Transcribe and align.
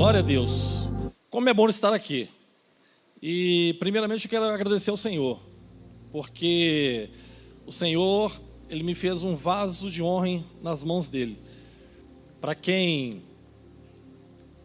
Glória 0.00 0.20
a 0.20 0.22
Deus. 0.22 0.88
Como 1.28 1.46
é 1.46 1.52
bom 1.52 1.68
estar 1.68 1.92
aqui. 1.92 2.26
E 3.20 3.76
primeiramente 3.78 4.24
eu 4.24 4.30
quero 4.30 4.46
agradecer 4.46 4.88
ao 4.88 4.96
Senhor, 4.96 5.38
porque 6.10 7.10
o 7.66 7.70
Senhor, 7.70 8.32
ele 8.70 8.82
me 8.82 8.94
fez 8.94 9.22
um 9.22 9.36
vaso 9.36 9.90
de 9.90 10.02
honra 10.02 10.42
nas 10.62 10.82
mãos 10.82 11.10
dele. 11.10 11.36
Para 12.40 12.54
quem 12.54 13.24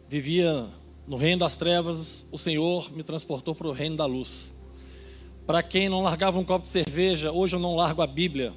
vivia 0.08 0.68
no 1.06 1.18
reino 1.18 1.40
das 1.40 1.58
trevas, 1.58 2.24
o 2.32 2.38
Senhor 2.38 2.90
me 2.90 3.02
transportou 3.02 3.54
para 3.54 3.68
o 3.68 3.72
reino 3.72 3.94
da 3.94 4.06
luz. 4.06 4.58
Para 5.46 5.62
quem 5.62 5.90
não 5.90 6.02
largava 6.02 6.38
um 6.38 6.44
copo 6.44 6.62
de 6.62 6.70
cerveja, 6.70 7.30
hoje 7.30 7.56
eu 7.56 7.60
não 7.60 7.76
largo 7.76 8.00
a 8.00 8.06
Bíblia. 8.06 8.54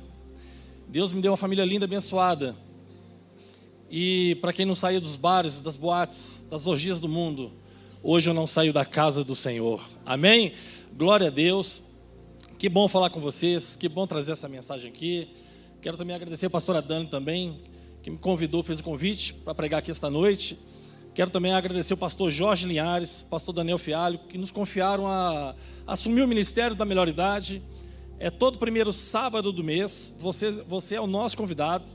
Deus 0.88 1.12
me 1.12 1.20
deu 1.20 1.32
uma 1.32 1.38
família 1.38 1.66
linda, 1.66 1.84
abençoada. 1.84 2.56
E 3.90 4.36
para 4.36 4.54
quem 4.54 4.66
não 4.66 4.76
saía 4.76 5.02
dos 5.02 5.16
bares, 5.16 5.62
das 5.62 5.76
boates, 5.76 6.46
das 6.48 6.68
orgias 6.68 7.00
do 7.00 7.10
mundo, 7.10 7.52
hoje 8.04 8.30
eu 8.30 8.34
não 8.36 8.46
saio 8.46 8.72
da 8.72 8.86
casa 8.86 9.24
do 9.24 9.36
Senhor. 9.36 9.82
Amém? 10.06 10.54
Glória 10.96 11.28
a 11.28 11.32
Deus. 11.32 11.84
Que 12.60 12.70
bom 12.70 12.88
falar 12.88 13.10
com 13.10 13.20
vocês, 13.20 13.76
que 13.76 13.90
bom 13.90 14.06
trazer 14.06 14.34
essa 14.34 14.48
mensagem 14.48 14.92
aqui. 14.92 15.30
Quero 15.82 15.98
também 15.98 16.16
agradecer 16.16 16.46
a 16.46 16.50
pastora 16.50 16.82
Dani 16.82 17.08
também, 17.08 17.62
que 18.04 18.12
me 18.12 18.18
convidou, 18.18 18.62
fez 18.62 18.80
o 18.80 18.84
convite 18.84 19.34
para 19.34 19.56
pregar 19.56 19.80
aqui 19.80 19.90
esta 19.90 20.10
noite. 20.10 20.60
Quero 21.16 21.32
também 21.32 21.52
agradecer 21.52 21.94
o 21.94 21.98
pastor 21.98 22.30
Jorge 22.30 22.68
Linhares, 22.68 23.24
pastor 23.24 23.56
Daniel 23.56 23.80
Fialho, 23.80 24.20
que 24.20 24.38
nos 24.38 24.52
confiaram 24.52 25.08
a 25.08 25.56
assumir 25.88 26.22
o 26.22 26.28
ministério 26.28 26.76
da 26.76 26.86
melhor 26.86 27.08
idade. 27.08 27.64
É 28.20 28.30
todo 28.30 28.60
primeiro 28.60 28.94
sábado 28.94 29.52
do 29.52 29.64
mês. 29.64 30.14
Você, 30.20 30.52
você 30.52 30.96
é 30.96 31.02
o 31.02 31.08
nosso 31.08 31.36
convidado. 31.36 31.86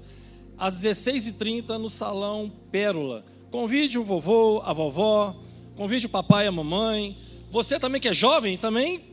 Às 0.57 0.83
16h30 0.83 1.77
no 1.79 1.91
Salão 1.91 2.53
Pérola. 2.71 3.25
Convide 3.51 3.99
o 3.99 4.05
vovô, 4.05 4.61
a 4.65 4.73
vovó, 4.73 5.37
convide 5.77 6.07
o 6.07 6.09
papai 6.09 6.47
a 6.47 6.53
mamãe. 6.53 7.17
Você 7.51 7.79
também 7.79 8.01
que 8.01 8.09
é 8.09 8.15
jovem, 8.15 8.59
também 8.59 9.05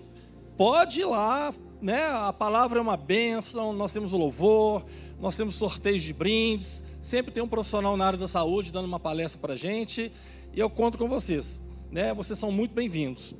pode 0.57 1.01
ir 1.01 1.05
lá. 1.05 1.53
Né? 1.81 2.03
A 2.05 2.31
palavra 2.31 2.79
é 2.79 2.81
uma 2.81 2.97
bênção, 2.97 3.73
nós 3.73 3.91
temos 3.91 4.13
louvor, 4.13 4.85
nós 5.19 5.35
temos 5.35 5.55
sorteios 5.55 6.03
de 6.03 6.13
brindes. 6.13 6.83
Sempre 7.01 7.31
tem 7.31 7.41
um 7.41 7.47
profissional 7.47 7.97
na 7.97 8.05
área 8.05 8.19
da 8.19 8.27
saúde 8.27 8.71
dando 8.71 8.85
uma 8.85 8.99
palestra 8.99 9.39
para 9.39 9.55
gente. 9.55 10.11
E 10.53 10.59
eu 10.59 10.69
conto 10.69 10.97
com 10.97 11.07
vocês. 11.07 11.59
Né? 11.91 12.13
Vocês 12.13 12.37
são 12.37 12.51
muito 12.51 12.73
bem-vindos. 12.73 13.35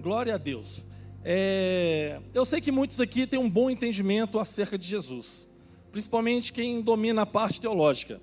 Glória 0.00 0.34
a 0.34 0.38
Deus. 0.38 0.82
É... 1.24 2.20
eu 2.34 2.44
sei 2.44 2.60
que 2.60 2.72
muitos 2.72 3.00
aqui 3.00 3.26
têm 3.28 3.38
um 3.38 3.48
bom 3.48 3.70
entendimento 3.70 4.40
acerca 4.40 4.76
de 4.76 4.84
Jesus, 4.84 5.48
principalmente 5.92 6.52
quem 6.52 6.80
domina 6.80 7.22
a 7.22 7.26
parte 7.26 7.60
teológica. 7.60 8.20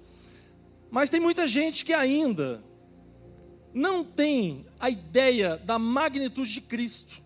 Mas 0.89 1.09
tem 1.09 1.19
muita 1.19 1.45
gente 1.45 1.85
que 1.85 1.93
ainda 1.93 2.63
não 3.71 4.03
tem 4.03 4.65
a 4.79 4.89
ideia 4.89 5.55
da 5.55 5.77
magnitude 5.77 6.51
de 6.51 6.61
Cristo. 6.61 7.21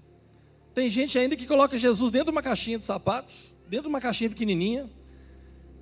Tem 0.73 0.89
gente 0.89 1.17
ainda 1.17 1.37
que 1.37 1.47
coloca 1.47 1.77
Jesus 1.77 2.11
dentro 2.11 2.25
de 2.25 2.31
uma 2.31 2.43
caixinha 2.43 2.77
de 2.77 2.83
sapatos, 2.83 3.53
dentro 3.69 3.83
de 3.83 3.89
uma 3.89 4.01
caixinha 4.01 4.29
pequenininha, 4.29 4.89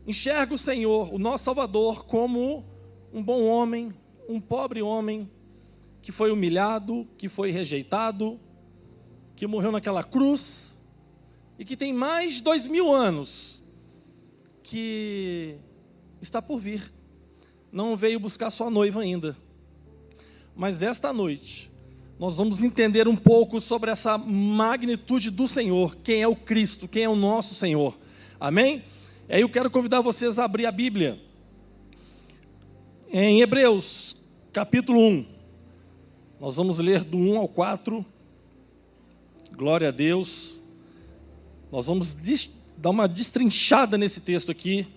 enxerga 0.06 0.54
o 0.54 0.58
Senhor, 0.58 1.12
o 1.12 1.18
nosso 1.18 1.44
Salvador, 1.44 2.06
como 2.06 2.64
um 3.12 3.24
bom 3.24 3.44
homem, 3.46 3.92
um 4.30 4.40
pobre 4.40 4.82
homem 4.82 5.30
que 6.02 6.12
foi 6.12 6.32
humilhado, 6.32 7.08
que 7.18 7.28
foi 7.28 7.52
rejeitado, 7.52 8.40
que 9.36 9.48
morreu 9.48 9.72
naquela 9.72 10.04
cruz 10.04 10.80
e 11.58 11.66
que 11.66 11.76
tem 11.76 11.94
mais 11.94 12.36
de 12.36 12.44
dois 12.44 12.68
mil 12.68 12.94
anos 12.94 13.61
que 14.72 15.58
está 16.22 16.42
por 16.42 16.58
vir. 16.58 16.94
Não 17.74 17.98
veio 17.98 18.18
buscar 18.18 18.50
sua 18.50 18.70
noiva 18.70 19.02
ainda. 19.02 19.36
Mas 20.56 20.82
esta 20.82 21.12
noite, 21.12 21.70
nós 22.18 22.38
vamos 22.38 22.64
entender 22.64 23.06
um 23.06 23.18
pouco 23.18 23.60
sobre 23.60 23.92
essa 23.92 24.18
magnitude 24.18 25.30
do 25.30 25.46
Senhor, 25.46 25.98
quem 25.98 26.22
é 26.22 26.28
o 26.28 26.38
Cristo, 26.38 26.88
quem 26.88 27.04
é 27.04 27.10
o 27.10 27.18
nosso 27.18 27.54
Senhor. 27.54 28.00
Amém? 28.40 28.82
E 29.28 29.36
aí 29.36 29.42
eu 29.42 29.50
quero 29.50 29.70
convidar 29.70 30.00
vocês 30.00 30.40
a 30.40 30.46
abrir 30.46 30.66
a 30.66 30.72
Bíblia. 30.72 31.20
Em 33.12 33.42
Hebreus, 33.42 34.16
capítulo 34.54 35.02
1. 35.06 35.26
Nós 36.40 36.56
vamos 36.56 36.80
ler 36.80 37.04
do 37.04 37.18
1 37.18 37.38
ao 37.38 37.48
4. 37.50 38.06
Glória 39.52 39.90
a 39.90 39.92
Deus. 39.92 40.62
Nós 41.70 41.88
vamos 41.88 42.16
dar 42.82 42.90
uma 42.90 43.08
destrinchada 43.08 43.96
nesse 43.96 44.20
texto 44.22 44.52
aqui. 44.52 44.88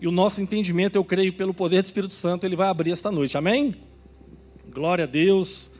E 0.00 0.08
o 0.08 0.10
nosso 0.10 0.42
entendimento, 0.42 0.96
eu 0.96 1.04
creio, 1.04 1.32
pelo 1.32 1.54
poder 1.54 1.82
do 1.82 1.84
Espírito 1.84 2.12
Santo, 2.12 2.44
ele 2.44 2.56
vai 2.56 2.68
abrir 2.68 2.90
esta 2.90 3.12
noite. 3.12 3.38
Amém? 3.38 3.72
Glória 4.72 5.04
a 5.04 5.06
Deus. 5.06 5.70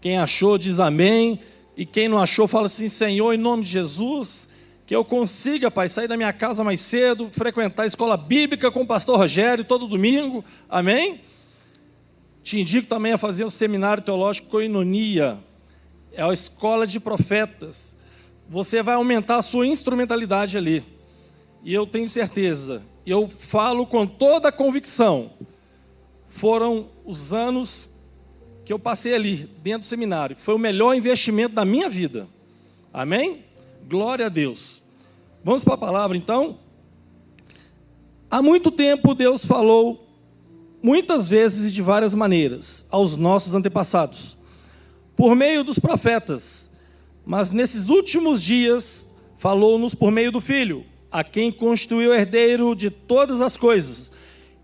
Quem 0.00 0.18
achou, 0.18 0.58
diz 0.58 0.80
amém. 0.80 1.38
E 1.76 1.86
quem 1.86 2.08
não 2.08 2.18
achou, 2.18 2.48
fala 2.48 2.66
assim: 2.66 2.88
Senhor, 2.88 3.32
em 3.32 3.38
nome 3.38 3.62
de 3.62 3.70
Jesus, 3.70 4.48
que 4.84 4.96
eu 4.96 5.04
consiga, 5.04 5.70
Pai, 5.70 5.88
sair 5.88 6.08
da 6.08 6.16
minha 6.16 6.32
casa 6.32 6.64
mais 6.64 6.80
cedo, 6.80 7.30
frequentar 7.30 7.84
a 7.84 7.86
escola 7.86 8.16
bíblica 8.16 8.68
com 8.70 8.82
o 8.82 8.86
pastor 8.86 9.18
Rogério 9.18 9.64
todo 9.64 9.86
domingo, 9.86 10.44
amém? 10.68 11.20
Te 12.42 12.60
indico 12.60 12.88
também 12.88 13.12
a 13.12 13.18
fazer 13.18 13.44
um 13.44 13.50
seminário 13.50 14.02
teológico 14.02 14.48
Coinonia, 14.48 15.38
é 16.12 16.20
a 16.20 16.32
escola 16.32 16.84
de 16.84 16.98
profetas. 16.98 17.94
Você 18.48 18.82
vai 18.82 18.94
aumentar 18.94 19.36
a 19.36 19.42
sua 19.42 19.66
instrumentalidade 19.66 20.58
ali, 20.58 20.84
e 21.64 21.72
eu 21.72 21.86
tenho 21.86 22.08
certeza, 22.08 22.82
eu 23.06 23.28
falo 23.28 23.86
com 23.86 24.06
toda 24.06 24.48
a 24.48 24.52
convicção, 24.52 25.30
foram 26.26 26.88
os 27.04 27.32
anos 27.32 27.90
que 28.64 28.72
eu 28.72 28.78
passei 28.78 29.14
ali, 29.14 29.48
dentro 29.62 29.80
do 29.80 29.86
seminário, 29.86 30.36
foi 30.38 30.54
o 30.54 30.58
melhor 30.58 30.94
investimento 30.94 31.54
da 31.54 31.64
minha 31.64 31.88
vida, 31.88 32.28
amém? 32.92 33.44
Glória 33.88 34.26
a 34.26 34.28
Deus. 34.28 34.82
Vamos 35.44 35.64
para 35.64 35.74
a 35.74 35.78
palavra 35.78 36.16
então? 36.16 36.58
Há 38.30 38.40
muito 38.40 38.70
tempo 38.70 39.14
Deus 39.14 39.44
falou, 39.44 40.08
muitas 40.82 41.28
vezes 41.28 41.70
e 41.70 41.74
de 41.74 41.82
várias 41.82 42.14
maneiras, 42.14 42.86
aos 42.90 43.16
nossos 43.16 43.54
antepassados, 43.54 44.38
por 45.14 45.34
meio 45.34 45.62
dos 45.62 45.78
profetas, 45.78 46.70
mas 47.24 47.50
nesses 47.50 47.88
últimos 47.88 48.42
dias 48.42 49.08
falou-nos 49.36 49.94
por 49.94 50.10
meio 50.10 50.32
do 50.32 50.40
Filho, 50.40 50.84
a 51.10 51.22
quem 51.22 51.52
constituiu 51.52 52.12
herdeiro 52.14 52.74
de 52.74 52.90
todas 52.90 53.40
as 53.40 53.56
coisas 53.56 54.10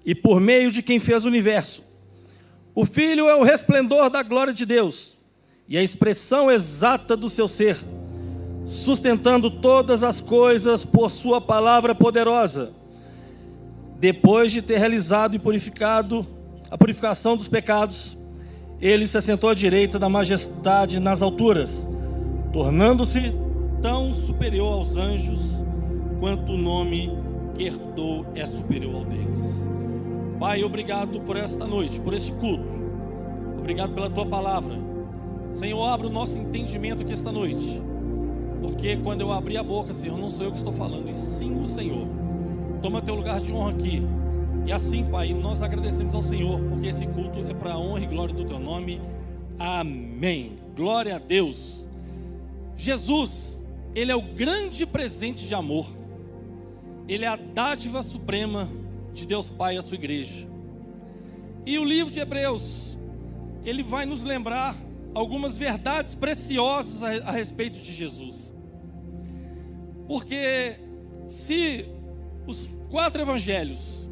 e 0.04 0.14
por 0.14 0.40
meio 0.40 0.70
de 0.70 0.82
quem 0.82 0.98
fez 0.98 1.24
o 1.24 1.28
universo. 1.28 1.84
O 2.74 2.84
Filho 2.84 3.28
é 3.28 3.34
o 3.34 3.42
resplendor 3.42 4.08
da 4.08 4.22
glória 4.22 4.52
de 4.52 4.64
Deus 4.64 5.16
e 5.68 5.76
a 5.76 5.82
expressão 5.82 6.50
exata 6.50 7.16
do 7.16 7.28
seu 7.28 7.46
ser 7.46 7.76
sustentando 8.68 9.50
todas 9.50 10.02
as 10.02 10.20
coisas 10.20 10.84
por 10.84 11.10
Sua 11.10 11.40
palavra 11.40 11.94
poderosa. 11.94 12.72
Depois 13.98 14.52
de 14.52 14.60
ter 14.60 14.78
realizado 14.78 15.34
e 15.34 15.38
purificado 15.38 16.24
a 16.70 16.76
purificação 16.76 17.34
dos 17.34 17.48
pecados, 17.48 18.18
ele 18.78 19.06
se 19.06 19.16
assentou 19.16 19.48
à 19.48 19.54
direita 19.54 19.98
da 19.98 20.08
majestade 20.08 21.00
nas 21.00 21.22
alturas, 21.22 21.86
tornando-se 22.52 23.32
tão 23.80 24.12
superior 24.12 24.72
aos 24.72 24.96
anjos 24.96 25.64
quanto 26.18 26.52
o 26.52 26.58
nome 26.58 27.10
que 27.54 27.64
herdou 27.64 28.26
é 28.34 28.46
superior 28.46 28.96
ao 28.96 29.04
deles. 29.04 29.70
Pai, 30.38 30.62
obrigado 30.62 31.20
por 31.20 31.36
esta 31.36 31.66
noite, 31.66 32.00
por 32.00 32.14
este 32.14 32.32
culto. 32.32 32.78
Obrigado 33.58 33.92
pela 33.92 34.08
tua 34.08 34.26
palavra. 34.26 34.76
Senhor, 35.50 35.82
abra 35.84 36.06
o 36.06 36.10
nosso 36.10 36.38
entendimento 36.38 37.02
aqui 37.02 37.12
esta 37.12 37.32
noite 37.32 37.82
porque 38.60 38.96
quando 38.96 39.20
eu 39.20 39.32
abrir 39.32 39.56
a 39.56 39.62
boca, 39.62 39.92
Senhor, 39.92 40.18
não 40.18 40.30
sou 40.30 40.46
eu 40.46 40.50
que 40.50 40.58
estou 40.58 40.72
falando, 40.72 41.08
e 41.08 41.14
sim 41.14 41.60
o 41.60 41.66
Senhor. 41.66 42.06
Toma 42.82 43.00
teu 43.00 43.14
lugar 43.14 43.40
de 43.40 43.52
honra 43.52 43.70
aqui. 43.70 44.02
E 44.66 44.72
assim, 44.72 45.04
Pai, 45.04 45.32
nós 45.32 45.62
agradecemos 45.62 46.14
ao 46.14 46.22
Senhor, 46.22 46.60
porque 46.60 46.88
esse 46.88 47.06
culto 47.06 47.38
é 47.48 47.54
para 47.54 47.72
a 47.72 47.78
honra 47.78 48.00
e 48.00 48.06
glória 48.06 48.34
do 48.34 48.44
teu 48.44 48.58
nome. 48.58 49.00
Amém. 49.58 50.58
Glória 50.76 51.16
a 51.16 51.18
Deus. 51.18 51.87
Jesus, 52.78 53.66
ele 53.92 54.12
é 54.12 54.16
o 54.16 54.22
grande 54.22 54.86
presente 54.86 55.46
de 55.46 55.54
amor. 55.54 55.86
Ele 57.08 57.24
é 57.24 57.28
a 57.28 57.34
dádiva 57.34 58.02
suprema 58.04 58.68
de 59.12 59.26
Deus 59.26 59.50
Pai 59.50 59.76
à 59.76 59.82
sua 59.82 59.96
igreja. 59.96 60.48
E 61.66 61.76
o 61.76 61.84
livro 61.84 62.12
de 62.12 62.20
Hebreus, 62.20 62.98
ele 63.64 63.82
vai 63.82 64.06
nos 64.06 64.22
lembrar 64.22 64.76
algumas 65.12 65.58
verdades 65.58 66.14
preciosas 66.14 67.02
a, 67.02 67.28
a 67.28 67.32
respeito 67.32 67.80
de 67.80 67.92
Jesus. 67.92 68.54
Porque 70.06 70.78
se 71.26 71.84
os 72.46 72.78
quatro 72.88 73.20
evangelhos 73.20 74.08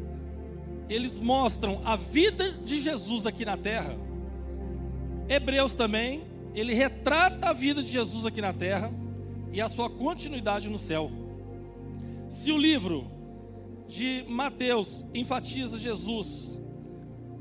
eles 0.89 1.19
mostram 1.19 1.81
a 1.85 1.95
vida 1.95 2.51
de 2.51 2.79
Jesus 2.81 3.25
aqui 3.25 3.45
na 3.45 3.57
terra, 3.57 3.95
Hebreus 5.27 5.73
também, 5.73 6.23
ele 6.53 6.73
retrata 6.73 7.49
a 7.49 7.53
vida 7.53 7.81
de 7.83 7.91
Jesus 7.91 8.25
aqui 8.25 8.41
na 8.41 8.53
terra 8.53 8.91
e 9.51 9.61
a 9.61 9.69
sua 9.69 9.89
continuidade 9.89 10.69
no 10.69 10.77
céu. 10.77 11.11
Se 12.29 12.51
o 12.51 12.57
livro 12.57 13.09
de 13.87 14.25
Mateus 14.27 15.05
enfatiza 15.13 15.79
Jesus 15.79 16.61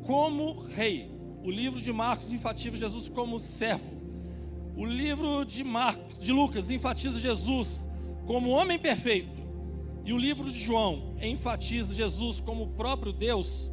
como 0.03 0.61
rei, 0.63 1.17
O 1.47 1.51
livro 1.53 1.81
de 1.81 1.93
Marcos 1.93 2.33
enfatiza 2.33 2.77
Jesus 2.77 3.09
como 3.09 3.39
servo. 3.39 3.89
O 4.77 4.85
livro 4.85 5.45
de 5.45 5.63
Marcos, 5.63 6.21
de 6.21 6.33
Lucas, 6.33 6.73
enfatiza 6.73 7.21
Jesus 7.21 7.89
como 8.27 8.51
homem 8.51 8.81
perfeito. 8.81 9.31
E 10.05 10.13
o 10.13 10.19
livro 10.19 10.51
de 10.51 10.59
João 10.59 11.15
enfatiza 11.23 11.95
Jesus 11.95 12.41
como 12.41 12.71
próprio 12.71 13.13
Deus. 13.13 13.71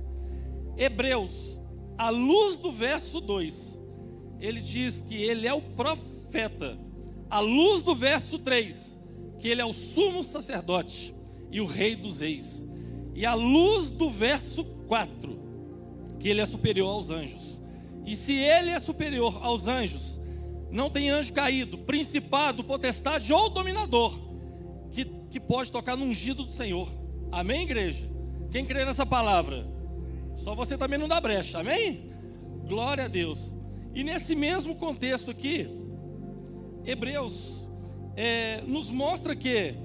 Hebreus, 0.77 1.59
à 1.97 2.11
luz 2.11 2.59
do 2.59 2.71
verso 2.71 3.19
2, 3.19 3.81
ele 4.43 4.59
diz 4.59 4.99
que 4.99 5.15
ele 5.15 5.47
é 5.47 5.53
o 5.53 5.61
profeta. 5.61 6.77
À 7.29 7.39
luz 7.39 7.81
do 7.81 7.95
verso 7.95 8.37
3, 8.37 8.99
que 9.39 9.47
ele 9.47 9.61
é 9.61 9.65
o 9.65 9.71
sumo 9.71 10.21
sacerdote 10.21 11.15
e 11.49 11.61
o 11.61 11.65
rei 11.65 11.95
dos 11.95 12.19
reis. 12.19 12.67
E 13.15 13.25
à 13.25 13.33
luz 13.33 13.89
do 13.89 14.09
verso 14.09 14.65
4, 14.85 15.39
que 16.19 16.27
ele 16.27 16.41
é 16.41 16.45
superior 16.45 16.89
aos 16.89 17.09
anjos. 17.09 17.61
E 18.05 18.17
se 18.17 18.33
ele 18.33 18.69
é 18.69 18.79
superior 18.81 19.39
aos 19.41 19.65
anjos, 19.65 20.19
não 20.69 20.89
tem 20.89 21.09
anjo 21.09 21.31
caído, 21.31 21.77
principado, 21.77 22.65
potestade 22.65 23.31
ou 23.31 23.49
dominador 23.49 24.19
que, 24.91 25.05
que 25.29 25.39
pode 25.39 25.71
tocar 25.71 25.95
no 25.95 26.03
ungido 26.03 26.43
do 26.43 26.51
Senhor. 26.51 26.89
Amém, 27.31 27.63
igreja? 27.63 28.11
Quem 28.51 28.65
crê 28.65 28.83
nessa 28.83 29.05
palavra? 29.05 29.65
Só 30.35 30.53
você 30.53 30.77
também 30.77 30.99
não 30.99 31.07
dá 31.07 31.21
brecha, 31.21 31.59
amém? 31.59 32.11
Glória 32.67 33.05
a 33.05 33.07
Deus. 33.07 33.62
E 33.93 34.03
nesse 34.03 34.35
mesmo 34.35 34.75
contexto 34.75 35.29
aqui, 35.29 35.69
Hebreus 36.83 37.69
é, 38.15 38.61
nos 38.61 38.89
mostra 38.89 39.35
que 39.35 39.75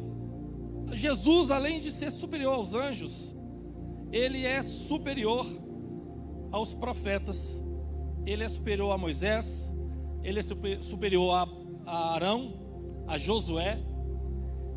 Jesus, 0.95 1.51
além 1.51 1.79
de 1.79 1.93
ser 1.93 2.11
superior 2.11 2.55
aos 2.55 2.75
anjos, 2.75 3.37
ele 4.11 4.47
é 4.47 4.63
superior 4.63 5.47
aos 6.51 6.75
profetas, 6.75 7.65
ele 8.25 8.43
é 8.43 8.49
superior 8.49 8.93
a 8.93 8.99
Moisés, 8.99 9.77
ele 10.23 10.41
é 10.41 10.43
super, 10.43 10.83
superior 10.83 11.35
a, 11.35 11.49
a 11.87 12.15
Arão, 12.15 13.05
a 13.07 13.19
Josué, 13.19 13.79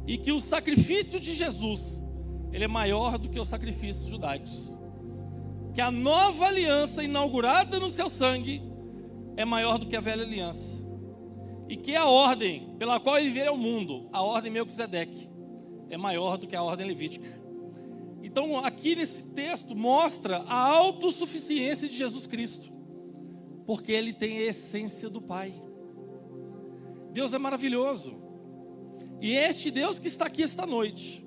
e 0.05 0.17
que 0.17 0.31
o 0.31 0.41
sacrifício 0.41 1.19
de 1.19 1.33
Jesus, 1.33 2.03
ele 2.51 2.65
é 2.65 2.67
maior 2.67 3.17
do 3.17 3.29
que 3.29 3.39
os 3.39 3.47
sacrifícios 3.47 4.07
judaicos. 4.07 4.77
Que 5.73 5.79
a 5.79 5.89
nova 5.89 6.47
aliança 6.47 7.01
inaugurada 7.01 7.79
no 7.79 7.89
seu 7.89 8.09
sangue 8.09 8.70
é 9.41 9.45
maior 9.45 9.77
do 9.77 9.85
que 9.85 9.95
a 9.95 10.01
velha 10.01 10.23
aliança. 10.23 10.85
E 11.67 11.75
que 11.75 11.95
a 11.95 12.05
ordem 12.05 12.75
pela 12.77 12.99
qual 12.99 13.17
ele 13.17 13.29
veio 13.29 13.49
ao 13.49 13.57
mundo, 13.57 14.09
a 14.11 14.21
ordem 14.21 14.51
Melquisedeque, 14.51 15.29
é 15.89 15.97
maior 15.97 16.37
do 16.37 16.47
que 16.47 16.55
a 16.55 16.63
ordem 16.63 16.87
levítica. 16.87 17.41
Então, 18.21 18.57
aqui 18.57 18.95
nesse 18.95 19.23
texto 19.23 19.75
mostra 19.75 20.37
a 20.47 20.55
autossuficiência 20.55 21.87
de 21.87 21.95
Jesus 21.95 22.27
Cristo, 22.27 22.71
porque 23.65 23.91
ele 23.91 24.13
tem 24.13 24.37
a 24.37 24.43
essência 24.43 25.09
do 25.09 25.21
Pai. 25.21 25.53
Deus 27.11 27.33
é 27.33 27.37
maravilhoso. 27.37 28.21
E 29.19 29.35
é 29.35 29.49
este 29.49 29.69
Deus 29.69 29.99
que 29.99 30.07
está 30.07 30.27
aqui 30.27 30.43
esta 30.43 30.65
noite. 30.65 31.25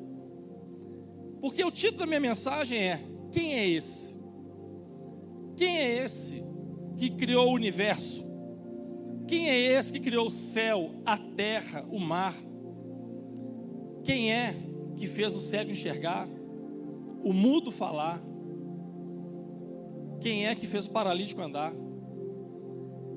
Porque 1.41 1.63
o 1.63 1.71
título 1.71 2.01
da 2.01 2.07
minha 2.07 2.21
mensagem 2.21 2.79
é: 2.79 3.05
Quem 3.31 3.55
é 3.55 3.69
esse? 3.69 4.19
Quem 5.57 5.77
é 5.77 6.05
esse 6.05 6.45
que 6.97 7.11
criou 7.11 7.49
o 7.49 7.55
universo? 7.55 8.25
Quem 9.27 9.49
é 9.49 9.59
esse 9.59 9.93
que 9.93 10.01
criou 10.01 10.27
o 10.27 10.31
céu, 10.31 10.91
a 11.05 11.17
terra, 11.17 11.85
o 11.91 11.99
mar? 11.99 12.35
Quem 14.03 14.33
é 14.33 14.55
que 14.97 15.07
fez 15.07 15.35
o 15.35 15.41
cego 15.41 15.71
enxergar, 15.71 16.29
o 17.23 17.33
mudo 17.33 17.71
falar? 17.71 18.23
Quem 20.21 20.47
é 20.47 20.55
que 20.55 20.67
fez 20.67 20.87
o 20.87 20.91
paralítico 20.91 21.41
andar? 21.41 21.73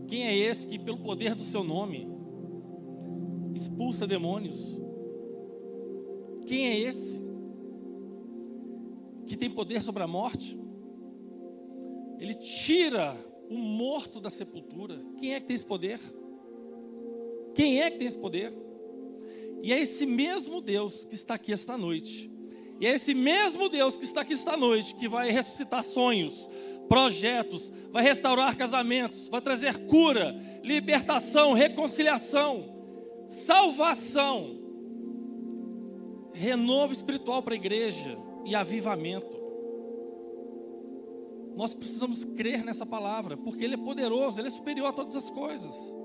Quem 0.07 0.25
é 0.25 0.35
esse 0.35 0.65
que, 0.65 0.79
pelo 0.79 0.97
poder 0.97 1.35
do 1.35 1.43
seu 1.43 1.63
nome, 1.63 2.07
expulsa 3.53 4.07
demônios? 4.07 4.81
Quem 6.45 6.67
é 6.67 6.79
esse 6.79 7.21
que 9.25 9.35
tem 9.35 9.49
poder 9.49 9.81
sobre 9.81 10.03
a 10.03 10.07
morte? 10.07 10.57
Ele 12.17 12.33
tira 12.33 13.15
o 13.49 13.57
morto 13.57 14.19
da 14.19 14.29
sepultura. 14.29 15.03
Quem 15.17 15.33
é 15.33 15.39
que 15.39 15.47
tem 15.47 15.55
esse 15.55 15.65
poder? 15.65 15.99
Quem 17.53 17.81
é 17.81 17.89
que 17.89 17.97
tem 17.97 18.07
esse 18.07 18.19
poder? 18.19 18.53
E 19.63 19.73
é 19.73 19.79
esse 19.79 20.05
mesmo 20.05 20.61
Deus 20.61 21.05
que 21.05 21.15
está 21.15 21.35
aqui 21.35 21.51
esta 21.51 21.77
noite. 21.77 22.31
E 22.79 22.85
é 22.85 22.93
esse 22.93 23.13
mesmo 23.13 23.69
Deus 23.69 23.97
que 23.97 24.05
está 24.05 24.21
aqui 24.21 24.33
esta 24.33 24.55
noite 24.55 24.93
que 24.95 25.07
vai 25.07 25.31
ressuscitar 25.31 25.83
sonhos, 25.83 26.47
projetos, 26.87 27.73
vai 27.91 28.03
restaurar 28.03 28.55
casamentos, 28.55 29.29
vai 29.29 29.41
trazer 29.41 29.85
cura, 29.87 30.35
libertação, 30.63 31.53
reconciliação, 31.53 32.75
salvação, 33.27 34.59
renovo 36.33 36.93
espiritual 36.93 37.41
para 37.41 37.53
a 37.53 37.57
igreja 37.57 38.17
e 38.45 38.55
avivamento. 38.55 39.36
Nós 41.57 41.73
precisamos 41.73 42.23
crer 42.23 42.63
nessa 42.63 42.85
palavra, 42.85 43.35
porque 43.35 43.63
Ele 43.63 43.73
é 43.73 43.77
poderoso, 43.77 44.39
Ele 44.39 44.47
é 44.47 44.51
superior 44.51 44.89
a 44.89 44.93
todas 44.93 45.15
as 45.15 45.27
coisas. 45.27 45.97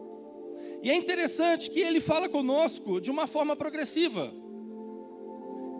E 0.82 0.90
é 0.90 0.96
interessante 0.96 1.70
que 1.70 1.78
ele 1.78 2.00
fala 2.00 2.28
conosco 2.28 3.00
de 3.00 3.10
uma 3.10 3.26
forma 3.26 3.54
progressiva. 3.54 4.32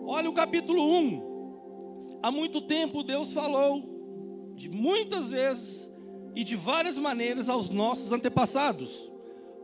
Olha 0.05 0.29
o 0.29 0.33
capítulo 0.33 0.81
1. 0.81 2.19
Há 2.21 2.31
muito 2.31 2.61
tempo 2.61 3.03
Deus 3.03 3.33
falou 3.33 4.53
de 4.55 4.69
muitas 4.69 5.29
vezes 5.29 5.91
e 6.35 6.43
de 6.43 6.55
várias 6.55 6.97
maneiras 6.97 7.49
aos 7.49 7.69
nossos 7.69 8.11
antepassados, 8.11 9.11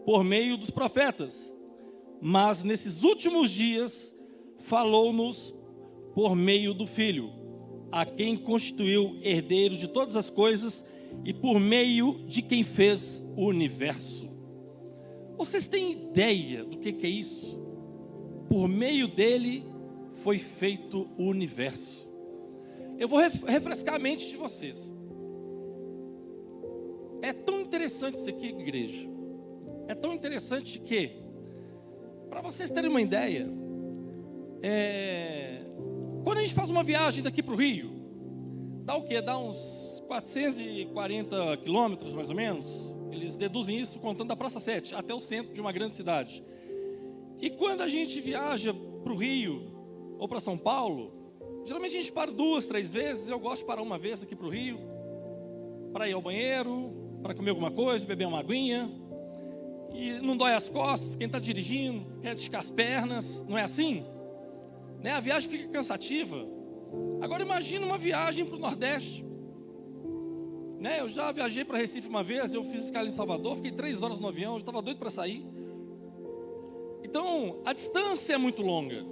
por 0.05 0.23
meio 0.23 0.57
dos 0.57 0.71
profetas. 0.71 1.55
Mas 2.19 2.63
nesses 2.63 3.03
últimos 3.03 3.51
dias 3.51 4.13
falou-nos 4.57 5.53
por 6.13 6.35
meio 6.35 6.73
do 6.73 6.87
Filho, 6.87 7.31
a 7.91 8.05
quem 8.05 8.37
constituiu 8.37 9.17
herdeiro 9.21 9.75
de 9.75 9.87
todas 9.87 10.15
as 10.15 10.29
coisas 10.29 10.85
e 11.25 11.33
por 11.33 11.59
meio 11.59 12.23
de 12.27 12.41
quem 12.41 12.63
fez 12.63 13.25
o 13.35 13.45
universo. 13.45 14.29
Vocês 15.37 15.67
têm 15.67 15.93
ideia 15.93 16.63
do 16.63 16.77
que, 16.77 16.91
que 16.91 17.05
é 17.05 17.09
isso? 17.09 17.57
Por 18.49 18.67
meio 18.67 19.07
dele 19.07 19.63
foi 20.13 20.37
feito 20.37 21.07
o 21.17 21.23
universo. 21.23 22.07
Eu 22.97 23.07
vou 23.07 23.19
refrescar 23.19 23.95
a 23.95 23.99
mente 23.99 24.27
de 24.27 24.35
vocês. 24.35 24.95
É 27.21 27.31
tão 27.31 27.61
interessante 27.61 28.15
isso 28.15 28.29
aqui, 28.29 28.47
igreja. 28.47 29.07
É 29.87 29.95
tão 29.95 30.13
interessante 30.13 30.79
que, 30.79 31.11
para 32.29 32.41
vocês 32.41 32.69
terem 32.69 32.89
uma 32.89 33.01
ideia, 33.01 33.47
é, 34.61 35.61
quando 36.23 36.39
a 36.39 36.41
gente 36.41 36.53
faz 36.53 36.69
uma 36.69 36.83
viagem 36.83 37.23
daqui 37.23 37.41
para 37.41 37.53
o 37.53 37.57
Rio, 37.57 37.91
dá 38.83 38.95
o 38.95 39.03
quê? 39.03 39.21
Dá 39.21 39.37
uns 39.37 40.03
440 40.07 41.57
quilômetros 41.57 42.15
mais 42.15 42.29
ou 42.29 42.35
menos. 42.35 42.95
Eles 43.11 43.37
deduzem 43.37 43.79
isso 43.79 43.99
contando 43.99 44.29
da 44.29 44.35
Praça 44.35 44.59
7 44.59 44.95
até 44.95 45.13
o 45.13 45.19
centro 45.19 45.53
de 45.53 45.61
uma 45.61 45.71
grande 45.71 45.95
cidade. 45.95 46.43
E 47.39 47.49
quando 47.49 47.81
a 47.81 47.87
gente 47.87 48.19
viaja 48.19 48.73
para 48.73 49.13
o 49.13 49.15
Rio 49.15 49.71
ou 50.17 50.27
para 50.27 50.39
São 50.39 50.57
Paulo, 50.57 51.13
geralmente 51.65 51.95
a 51.95 51.99
gente 51.99 52.11
para 52.11 52.31
duas, 52.31 52.65
três 52.65 52.91
vezes. 52.91 53.29
Eu 53.29 53.39
gosto 53.39 53.59
de 53.59 53.65
parar 53.65 53.81
uma 53.81 53.97
vez 53.97 54.21
aqui 54.21 54.35
para 54.35 54.47
o 54.47 54.49
Rio, 54.49 54.79
para 55.93 56.07
ir 56.09 56.13
ao 56.13 56.21
banheiro, 56.21 56.91
para 57.21 57.33
comer 57.33 57.51
alguma 57.51 57.71
coisa, 57.71 58.05
beber 58.05 58.27
uma 58.27 58.39
aguinha. 58.39 58.89
E 59.93 60.13
não 60.21 60.37
dói 60.37 60.53
as 60.53 60.69
costas, 60.69 61.15
quem 61.15 61.25
está 61.25 61.39
dirigindo 61.39 62.05
quer 62.21 62.35
esticar 62.35 62.61
as 62.61 62.69
pernas, 62.69 63.45
não 63.47 63.57
é 63.57 63.63
assim? 63.63 64.05
Né? 65.01 65.11
A 65.11 65.19
viagem 65.19 65.49
fica 65.49 65.67
cansativa. 65.69 66.45
Agora 67.21 67.43
imagine 67.43 67.83
uma 67.85 67.97
viagem 67.97 68.45
para 68.45 68.55
o 68.55 68.59
Nordeste. 68.59 69.25
Né? 70.79 71.01
Eu 71.01 71.09
já 71.09 71.31
viajei 71.31 71.65
para 71.65 71.77
Recife 71.77 72.07
uma 72.07 72.23
vez, 72.23 72.53
eu 72.53 72.63
fiz 72.63 72.85
escala 72.85 73.07
em 73.07 73.11
Salvador, 73.11 73.55
fiquei 73.57 73.71
três 73.71 74.01
horas 74.01 74.19
no 74.19 74.27
avião, 74.27 74.53
eu 74.53 74.59
estava 74.59 74.81
doido 74.81 74.97
para 74.97 75.09
sair. 75.09 75.45
Então, 77.03 77.61
a 77.65 77.73
distância 77.73 78.33
é 78.33 78.37
muito 78.37 78.61
longa. 78.61 79.03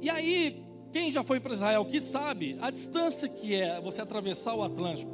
E 0.00 0.10
aí, 0.10 0.62
quem 0.92 1.10
já 1.10 1.22
foi 1.22 1.40
para 1.40 1.54
Israel 1.54 1.84
que 1.84 2.00
sabe 2.00 2.58
a 2.60 2.70
distância 2.70 3.28
que 3.28 3.54
é 3.54 3.80
você 3.80 4.02
atravessar 4.02 4.54
o 4.54 4.62
Atlântico, 4.62 5.10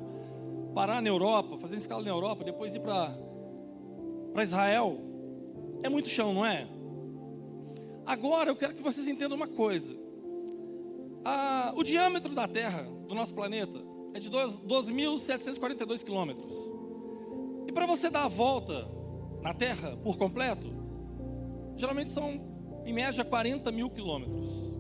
parar 0.75 1.01
na 1.01 1.09
Europa, 1.09 1.57
fazer 1.59 1.77
escala 1.77 2.03
na 2.03 2.11
Europa, 2.11 2.43
depois 2.43 2.75
ir 2.75 2.81
para 2.81 3.17
Israel, 4.43 4.99
é 5.83 5.89
muito 5.89 6.09
chão, 6.09 6.33
não 6.33 6.45
é? 6.45 6.67
Agora 8.09 8.49
eu 8.49 8.57
quero 8.57 8.73
que 8.73 8.83
vocês 8.83 9.07
entendam 9.07 9.37
uma 9.37 9.47
coisa. 9.47 9.95
Ah, 11.23 11.75
o 11.77 11.83
diâmetro 11.83 12.35
da 12.35 12.49
Terra, 12.49 12.85
do 13.07 13.15
nosso 13.15 13.35
planeta, 13.35 13.79
é 14.15 14.19
de 14.19 14.31
12.742 14.31 16.03
quilômetros. 16.03 16.55
E 17.67 17.73
para 17.73 17.85
você 17.85 18.09
dar 18.09 18.25
a 18.25 18.29
volta 18.29 18.89
na 19.43 19.53
Terra 19.53 19.95
por 19.99 20.17
completo, 20.17 20.73
geralmente 21.77 22.09
são 22.09 22.81
em 22.87 22.95
média 22.95 23.23
40 23.23 23.71
mil 23.71 23.91
quilômetros. 23.91 24.75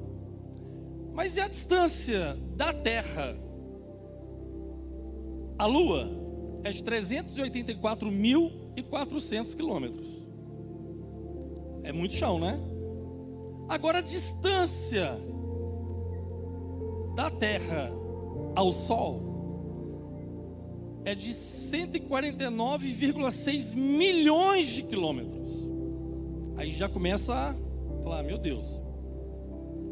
Mas 1.12 1.36
e 1.36 1.42
a 1.42 1.48
distância 1.48 2.34
da 2.56 2.72
Terra 2.72 3.38
A 5.58 5.66
Lua 5.66 6.08
é 6.64 6.70
de 6.70 6.82
384.400 6.82 9.54
quilômetros. 9.54 10.08
É 11.82 11.92
muito 11.92 12.14
chão, 12.14 12.40
né? 12.40 12.58
Agora 13.68 13.98
a 13.98 14.00
distância 14.00 15.20
da 17.14 17.30
Terra 17.30 17.92
ao 18.56 18.72
Sol 18.72 19.28
é 21.04 21.14
de 21.14 21.30
149,6 21.30 23.76
milhões 23.76 24.66
de 24.66 24.82
quilômetros. 24.84 25.70
Aí 26.56 26.72
já 26.72 26.88
começa 26.88 27.34
a 27.34 27.54
falar: 28.02 28.22
meu 28.22 28.38
Deus, 28.38 28.80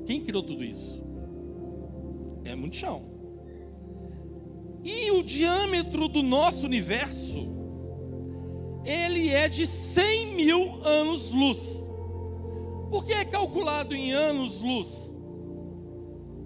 quem 0.07 0.23
criou 0.23 0.43
tudo 0.43 0.65
isso? 0.65 1.05
É 2.45 2.55
muito 2.55 2.77
chão. 2.77 3.03
E 4.83 5.11
o 5.11 5.23
diâmetro 5.23 6.09
do 6.09 6.23
nosso 6.23 6.65
universo, 6.65 7.47
ele 8.85 9.29
é 9.31 9.49
de 9.49 9.67
100 9.67 10.35
mil 10.35 10.81
anos-luz. 10.85 11.86
Por 12.91 13.05
que 13.05 13.13
é 13.13 13.25
calculado 13.25 13.95
em 13.95 14.13
anos-luz? 14.13 15.15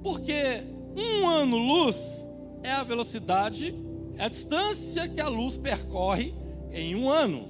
Porque 0.03 0.63
um 0.97 1.29
ano-luz 1.29 2.29
é 2.63 2.71
a 2.71 2.83
velocidade, 2.83 3.75
é 4.17 4.25
a 4.25 4.29
distância 4.29 5.09
que 5.09 5.21
a 5.21 5.29
luz 5.29 5.59
percorre 5.59 6.35
em 6.73 6.95
um 6.95 7.09
ano. 7.09 7.49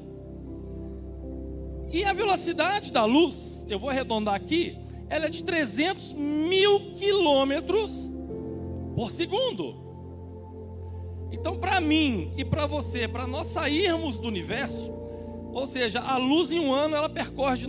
E 1.93 2.05
a 2.05 2.13
velocidade 2.13 2.93
da 2.93 3.05
luz, 3.05 3.67
eu 3.69 3.79
vou 3.79 3.91
arredondar 3.91 4.35
aqui, 4.35 4.79
ela 5.09 5.27
é 5.27 5.29
de 5.29 5.43
300 5.43 6.13
mil 6.13 6.95
quilômetros 6.95 8.13
por 8.95 9.11
segundo. 9.11 9.75
Então, 11.33 11.59
para 11.59 11.81
mim 11.81 12.33
e 12.37 12.45
para 12.45 12.67
você, 12.67 13.09
para 13.09 13.27
nós 13.27 13.49
sairmos 13.49 14.19
do 14.19 14.29
universo, 14.29 14.93
ou 15.53 15.67
seja, 15.67 16.01
a 16.01 16.17
luz 16.17 16.53
em 16.53 16.61
um 16.61 16.73
ano 16.73 16.95
ela 16.95 17.09
percorre 17.09 17.59
de 17.59 17.67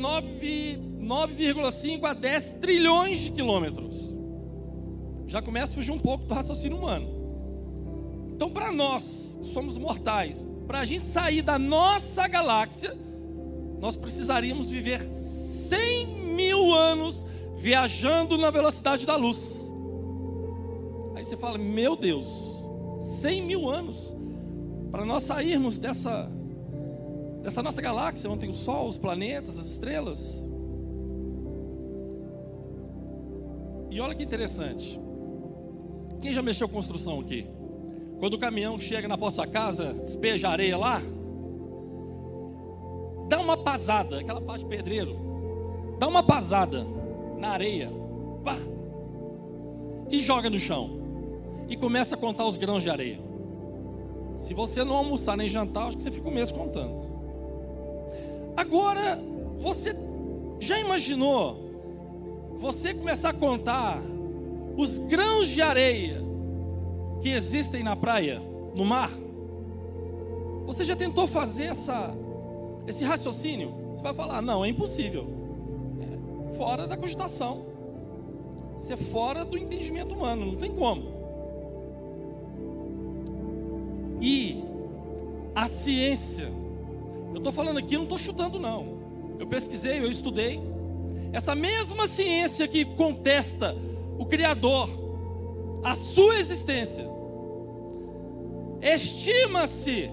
9,5 1.12 2.06
a 2.06 2.14
10 2.14 2.52
trilhões 2.62 3.20
de 3.20 3.32
quilômetros. 3.32 4.16
Já 5.28 5.42
começa 5.42 5.74
a 5.74 5.76
fugir 5.76 5.92
um 5.92 6.00
pouco 6.00 6.24
do 6.24 6.34
raciocínio 6.34 6.78
humano. 6.78 7.06
Então, 8.34 8.50
para 8.50 8.72
nós, 8.72 9.38
que 9.42 9.48
somos 9.48 9.78
mortais, 9.78 10.48
para 10.66 10.80
a 10.80 10.86
gente 10.86 11.04
sair 11.04 11.42
da 11.42 11.60
nossa 11.60 12.26
galáxia, 12.30 12.98
nós 13.82 13.98
precisaríamos 13.98 14.70
viver 14.70 15.02
100 15.02 16.06
mil 16.34 16.74
anos 16.74 17.26
viajando 17.58 18.38
na 18.38 18.50
velocidade 18.50 19.06
da 19.06 19.18
luz. 19.18 19.70
Aí 21.14 21.26
você 21.26 21.36
fala, 21.36 21.58
meu 21.58 21.98
Deus, 21.98 22.26
100 23.22 23.42
mil 23.42 23.70
anos 23.70 24.16
para 24.90 25.04
nós 25.04 25.24
sairmos 25.24 25.78
dessa, 25.78 26.32
dessa 27.44 27.62
nossa 27.62 27.82
galáxia, 27.82 28.30
onde 28.30 28.40
tem 28.40 28.50
o 28.50 28.54
Sol, 28.54 28.88
os 28.88 28.98
planetas, 28.98 29.60
as 29.60 29.66
estrelas. 29.66 30.50
E 33.92 34.00
olha 34.00 34.16
que 34.16 34.24
interessante. 34.24 35.00
Quem 36.22 36.32
já 36.32 36.42
mexeu 36.42 36.70
construção 36.70 37.20
aqui? 37.20 37.46
Quando 38.20 38.36
o 38.36 38.40
caminhão 38.40 38.80
chega 38.80 39.06
na 39.06 39.18
porta 39.18 39.38
da 39.38 39.44
sua 39.44 39.52
casa, 39.52 39.94
despeja 39.94 40.48
areia 40.48 40.78
lá, 40.78 41.02
dá 43.28 43.40
uma 43.40 43.58
pasada, 43.58 44.20
aquela 44.20 44.40
pá 44.40 44.56
de 44.56 44.66
pedreiro, 44.66 45.18
dá 46.00 46.08
uma 46.08 46.24
pasada 46.24 46.86
na 47.38 47.50
areia, 47.50 47.92
pá, 48.46 48.56
e 50.10 50.20
joga 50.20 50.50
no 50.50 50.60
chão, 50.60 51.02
e 51.68 51.76
começa 51.76 52.16
a 52.16 52.18
contar 52.18 52.46
os 52.46 52.56
grãos 52.56 52.84
de 52.84 52.90
areia. 52.90 53.20
Se 54.38 54.54
você 54.54 54.84
não 54.84 54.96
almoçar 54.96 55.36
nem 55.36 55.50
jantar, 55.50 55.88
acho 55.88 55.98
que 55.98 56.04
você 56.04 56.12
fica 56.12 56.30
um 56.30 56.34
mês 56.34 56.52
contando. 56.52 57.12
Agora, 58.56 59.20
você 59.60 59.96
já 60.60 60.80
imaginou 60.80 61.61
você 62.62 62.94
começar 62.94 63.30
a 63.30 63.34
contar 63.34 64.00
os 64.78 65.00
grãos 65.00 65.50
de 65.50 65.62
areia 65.62 66.22
que 67.20 67.30
existem 67.30 67.84
na 67.84 67.96
praia, 67.96 68.40
no 68.78 68.86
mar? 68.86 69.12
Você 70.68 70.86
já 70.86 70.96
tentou 70.96 71.28
fazer 71.28 71.66
essa, 71.66 72.16
esse 72.88 73.04
raciocínio? 73.04 73.74
Você 73.92 74.04
vai 74.04 74.14
falar: 74.14 74.42
não, 74.42 74.64
é 74.64 74.70
impossível 74.70 75.42
fora 76.62 76.86
da 76.86 76.96
cogitação. 76.96 77.66
Isso 78.78 78.94
é 78.94 78.98
fora 78.98 79.44
do 79.44 79.58
entendimento 79.58 80.14
humano, 80.14 80.46
não 80.46 80.56
tem 80.56 80.72
como. 80.72 81.12
E 84.22 84.64
a 85.56 85.68
ciência, 85.68 86.52
eu 87.32 87.38
estou 87.38 87.52
falando 87.52 87.80
aqui, 87.80 87.96
não 87.96 88.04
estou 88.04 88.20
chutando, 88.20 88.60
não. 88.60 89.00
Eu 89.40 89.48
pesquisei, 89.48 89.98
eu 89.98 90.12
estudei. 90.12 90.71
Essa 91.34 91.56
mesma 91.56 92.08
ciência 92.08 92.68
que 92.68 92.84
contesta 92.84 93.76
o 94.18 94.26
Criador, 94.26 94.90
a 95.84 95.96
sua 95.96 96.38
existência, 96.38 97.08
estima-se 98.82 100.10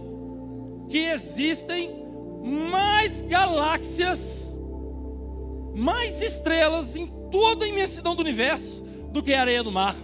que 0.89 0.99
existem 0.99 1.91
mais 2.71 3.23
galáxias 3.23 4.49
mais 5.79 6.21
estrelas 6.21 6.97
em 6.97 7.07
toda 7.31 7.65
a 7.65 7.69
imensidão 7.69 8.17
do 8.17 8.21
universo 8.21 8.85
do 9.13 9.23
que 9.23 9.33
a 9.33 9.41
areia 9.41 9.63
do 9.63 9.71
mar. 9.71 9.95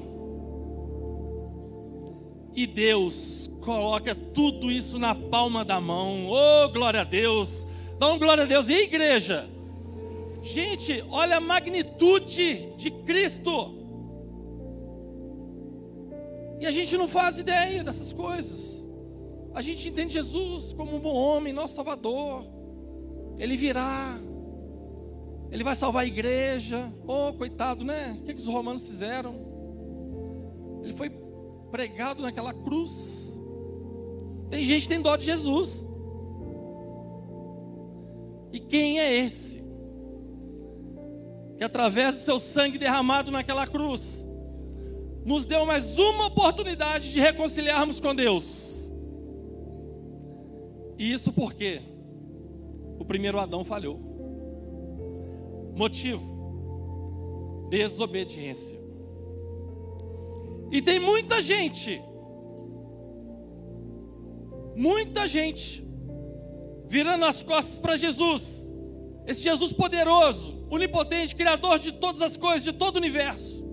E 2.55 2.67
Deus 2.67 3.51
coloca 3.61 4.15
tudo 4.15 4.71
isso 4.71 4.99
na 4.99 5.15
palma 5.15 5.65
da 5.65 5.81
mão. 5.81 6.29
Oh, 6.29 6.69
glória 6.69 7.01
a 7.01 7.05
Deus! 7.05 7.67
Dá 7.99 8.09
um 8.09 8.19
glória 8.19 8.45
a 8.45 8.47
Deus. 8.47 8.69
E 8.69 8.75
a 8.75 8.83
igreja? 8.83 9.49
Gente, 10.45 11.03
olha 11.09 11.39
a 11.39 11.41
magnitude 11.41 12.77
de 12.77 12.91
Cristo. 12.91 13.75
E 16.61 16.67
a 16.67 16.71
gente 16.71 16.99
não 16.99 17.09
faz 17.09 17.39
ideia 17.39 17.83
dessas 17.83 18.13
coisas. 18.13 18.87
A 19.55 19.63
gente 19.63 19.89
entende 19.89 20.13
Jesus 20.13 20.75
como 20.75 20.97
um 20.97 21.01
bom 21.01 21.15
homem, 21.15 21.51
nosso 21.51 21.75
Salvador. 21.75 22.45
Ele 23.39 23.57
virá, 23.57 24.19
ele 25.51 25.65
vai 25.65 25.75
salvar 25.75 26.05
a 26.05 26.07
igreja. 26.07 26.93
Oh, 27.09 27.33
coitado, 27.33 27.83
né? 27.83 28.15
O 28.21 28.25
que, 28.25 28.35
que 28.35 28.41
os 28.43 28.47
romanos 28.47 28.87
fizeram? 28.87 29.35
Ele 30.83 30.93
foi 30.93 31.09
pregado 31.71 32.21
naquela 32.21 32.53
cruz. 32.53 33.43
Tem 34.51 34.63
gente 34.63 34.83
que 34.83 34.89
tem 34.91 35.01
dó 35.01 35.17
de 35.17 35.25
Jesus. 35.25 35.89
E 38.53 38.61
quem 38.61 39.01
é 39.01 39.11
esse? 39.11 39.64
Que 41.57 41.65
através 41.65 42.15
do 42.15 42.21
seu 42.21 42.39
sangue 42.39 42.79
derramado 42.79 43.31
naquela 43.31 43.67
cruz, 43.67 44.29
nos 45.25 45.47
deu 45.47 45.65
mais 45.65 45.99
uma 45.99 46.27
oportunidade 46.27 47.13
de 47.13 47.21
reconciliarmos 47.21 48.01
com 48.01 48.15
Deus. 48.15 48.93
E 50.99 51.13
isso 51.13 51.33
porque 51.33 51.81
o 52.99 53.05
primeiro 53.05 53.39
Adão 53.39 53.65
falhou. 53.65 53.99
Motivo: 55.75 57.67
desobediência. 57.69 58.83
E 60.71 60.83
tem 60.83 60.99
muita 60.99 61.41
gente, 61.41 62.03
muita 64.75 65.27
gente, 65.27 65.87
virando 66.89 67.25
as 67.25 67.43
costas 67.43 67.79
para 67.79 67.97
Jesus, 67.97 68.64
esse 69.27 69.43
Jesus 69.43 69.73
poderoso, 69.73 70.67
onipotente, 70.71 71.35
criador 71.35 71.79
de 71.79 71.93
todas 71.93 72.21
as 72.21 72.37
coisas, 72.37 72.63
de 72.63 72.73
todo 72.73 72.97
o 72.97 72.99
universo. 72.99 73.65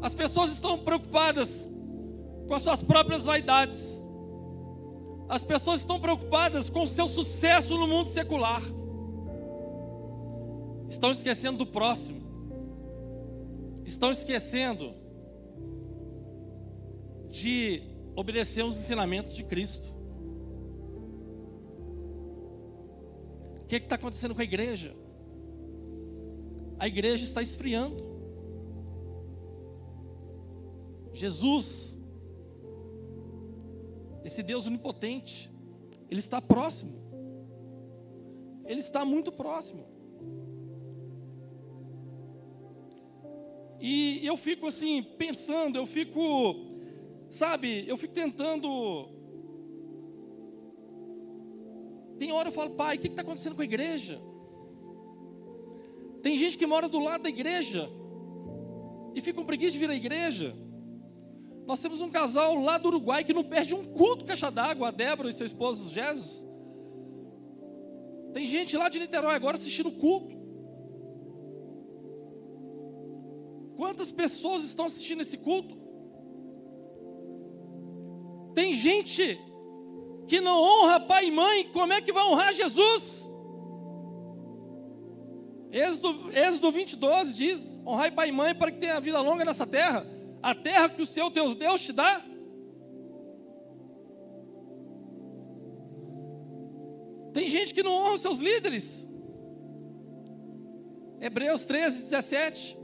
As 0.00 0.14
pessoas 0.14 0.52
estão 0.52 0.78
preocupadas 0.78 1.68
com 2.46 2.54
as 2.54 2.62
suas 2.62 2.82
próprias 2.82 3.24
vaidades. 3.24 4.04
As 5.28 5.44
pessoas 5.44 5.80
estão 5.80 6.00
preocupadas 6.00 6.68
com 6.68 6.82
o 6.82 6.86
seu 6.86 7.06
sucesso 7.06 7.76
no 7.78 7.86
mundo 7.86 8.10
secular. 8.10 8.62
Estão 10.88 11.10
esquecendo 11.10 11.58
do 11.58 11.66
próximo. 11.66 12.20
Estão 13.84 14.10
esquecendo 14.10 14.94
de 17.30 17.82
obedecer 18.14 18.64
os 18.64 18.76
ensinamentos 18.76 19.34
de 19.34 19.42
Cristo. 19.44 20.01
Que 23.80 23.86
está 23.86 23.96
acontecendo 23.96 24.34
com 24.34 24.40
a 24.40 24.44
igreja? 24.44 24.94
A 26.78 26.86
igreja 26.86 27.24
está 27.24 27.42
esfriando. 27.42 28.10
Jesus 31.12 32.00
esse 34.24 34.42
Deus 34.42 34.66
onipotente, 34.66 35.50
Ele 36.10 36.20
está 36.20 36.40
próximo. 36.40 36.92
Ele 38.64 38.80
está 38.80 39.04
muito 39.04 39.32
próximo. 39.32 39.86
E 43.80 44.24
eu 44.24 44.36
fico 44.36 44.68
assim, 44.68 45.02
pensando, 45.02 45.76
eu 45.76 45.86
fico 45.86 46.72
Sabe, 47.32 47.88
eu 47.88 47.96
fico 47.96 48.12
tentando. 48.12 49.08
Tem 52.22 52.30
hora 52.30 52.50
eu 52.50 52.52
falo, 52.52 52.70
pai, 52.70 52.94
o 52.94 53.00
que 53.00 53.08
está 53.08 53.22
acontecendo 53.22 53.56
com 53.56 53.62
a 53.62 53.64
igreja? 53.64 54.22
Tem 56.22 56.38
gente 56.38 56.56
que 56.56 56.64
mora 56.64 56.88
do 56.88 57.00
lado 57.00 57.24
da 57.24 57.28
igreja 57.28 57.90
e 59.12 59.20
fica 59.20 59.40
com 59.40 59.44
preguiça 59.44 59.72
de 59.72 59.80
vir 59.80 59.90
à 59.90 59.94
igreja. 59.96 60.54
Nós 61.66 61.82
temos 61.82 62.00
um 62.00 62.08
casal 62.08 62.54
lá 62.62 62.78
do 62.78 62.86
Uruguai 62.86 63.24
que 63.24 63.32
não 63.32 63.42
perde 63.42 63.74
um 63.74 63.84
culto 63.84 64.24
caixa 64.24 64.52
d'água, 64.52 64.86
a 64.86 64.90
Débora 64.92 65.30
e 65.30 65.32
seu 65.32 65.44
esposo 65.44 65.90
Jesus. 65.90 66.46
Tem 68.32 68.46
gente 68.46 68.76
lá 68.76 68.88
de 68.88 69.00
Niterói 69.00 69.34
agora 69.34 69.56
assistindo 69.56 69.88
o 69.88 69.98
culto. 69.98 70.36
Quantas 73.76 74.12
pessoas 74.12 74.62
estão 74.62 74.84
assistindo 74.84 75.22
esse 75.22 75.38
culto? 75.38 75.76
Tem 78.54 78.72
gente 78.74 79.40
que 80.26 80.40
não 80.40 80.58
honra 80.58 81.00
pai 81.00 81.26
e 81.26 81.30
mãe, 81.30 81.64
como 81.72 81.92
é 81.92 82.00
que 82.00 82.12
vai 82.12 82.24
honrar 82.24 82.52
Jesus? 82.52 83.32
Êxodo, 85.70 86.30
Êxodo 86.36 86.70
20, 86.70 86.96
12 86.96 87.34
diz: 87.34 87.82
Honrai 87.86 88.10
pai 88.10 88.28
e 88.28 88.32
mãe 88.32 88.54
para 88.54 88.70
que 88.70 88.78
tenha 88.78 89.00
vida 89.00 89.20
longa 89.20 89.44
nessa 89.44 89.66
terra, 89.66 90.06
a 90.42 90.54
terra 90.54 90.88
que 90.88 91.00
o 91.00 91.06
Senhor 91.06 91.30
teu 91.30 91.54
Deus 91.54 91.80
te 91.82 91.92
dá. 91.92 92.22
Tem 97.32 97.48
gente 97.48 97.72
que 97.72 97.82
não 97.82 97.92
honra 97.92 98.14
os 98.14 98.20
seus 98.20 98.38
líderes. 98.38 99.08
Hebreus 101.20 101.64
13, 101.64 102.02
17. 102.02 102.76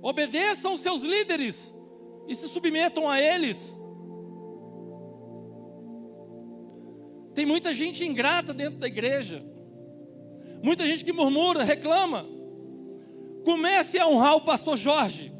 Obedeçam 0.00 0.72
os 0.72 0.80
seus 0.80 1.02
líderes 1.02 1.78
e 2.26 2.34
se 2.34 2.48
submetam 2.48 3.08
a 3.08 3.20
eles. 3.20 3.78
Tem 7.34 7.44
muita 7.44 7.74
gente 7.74 8.04
ingrata 8.04 8.54
dentro 8.54 8.78
da 8.78 8.86
igreja. 8.86 9.44
Muita 10.62 10.86
gente 10.86 11.04
que 11.04 11.12
murmura, 11.12 11.62
reclama. 11.62 12.26
Comece 13.44 13.98
a 13.98 14.06
honrar 14.06 14.36
o 14.36 14.40
pastor 14.40 14.76
Jorge. 14.76 15.32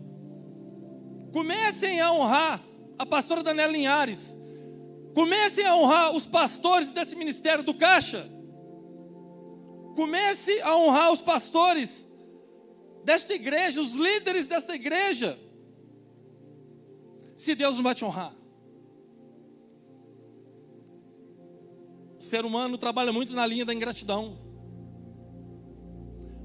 Comecem 1.33 2.01
a 2.01 2.13
honrar 2.13 2.63
a 2.99 3.07
pastora 3.07 3.43
Daniela 3.43 3.73
Linhares. 3.73 4.39
Comecem 5.15 5.65
a 5.65 5.77
honrar 5.77 6.15
os 6.15 6.27
pastores 6.27 6.93
desse 6.93 7.17
ministério 7.17 7.65
do 7.65 7.73
Caixa. 7.73 8.29
Comece 9.95 10.61
a 10.61 10.77
honrar 10.77 11.13
os 11.13 11.23
pastores 11.23 12.09
desta 13.05 13.33
igreja, 13.33 13.81
os 13.81 13.95
líderes 13.95 14.49
desta 14.49 14.75
igreja. 14.75 15.39
Se 17.37 17.55
Deus 17.55 17.77
não 17.77 17.83
vai 17.83 17.95
te 17.95 18.05
honrar. 18.05 18.35
Ser 22.25 22.45
humano 22.45 22.77
trabalha 22.77 23.13
muito 23.13 23.33
na 23.33 23.47
linha 23.47 23.65
da 23.65 23.75
ingratidão. 23.75 24.39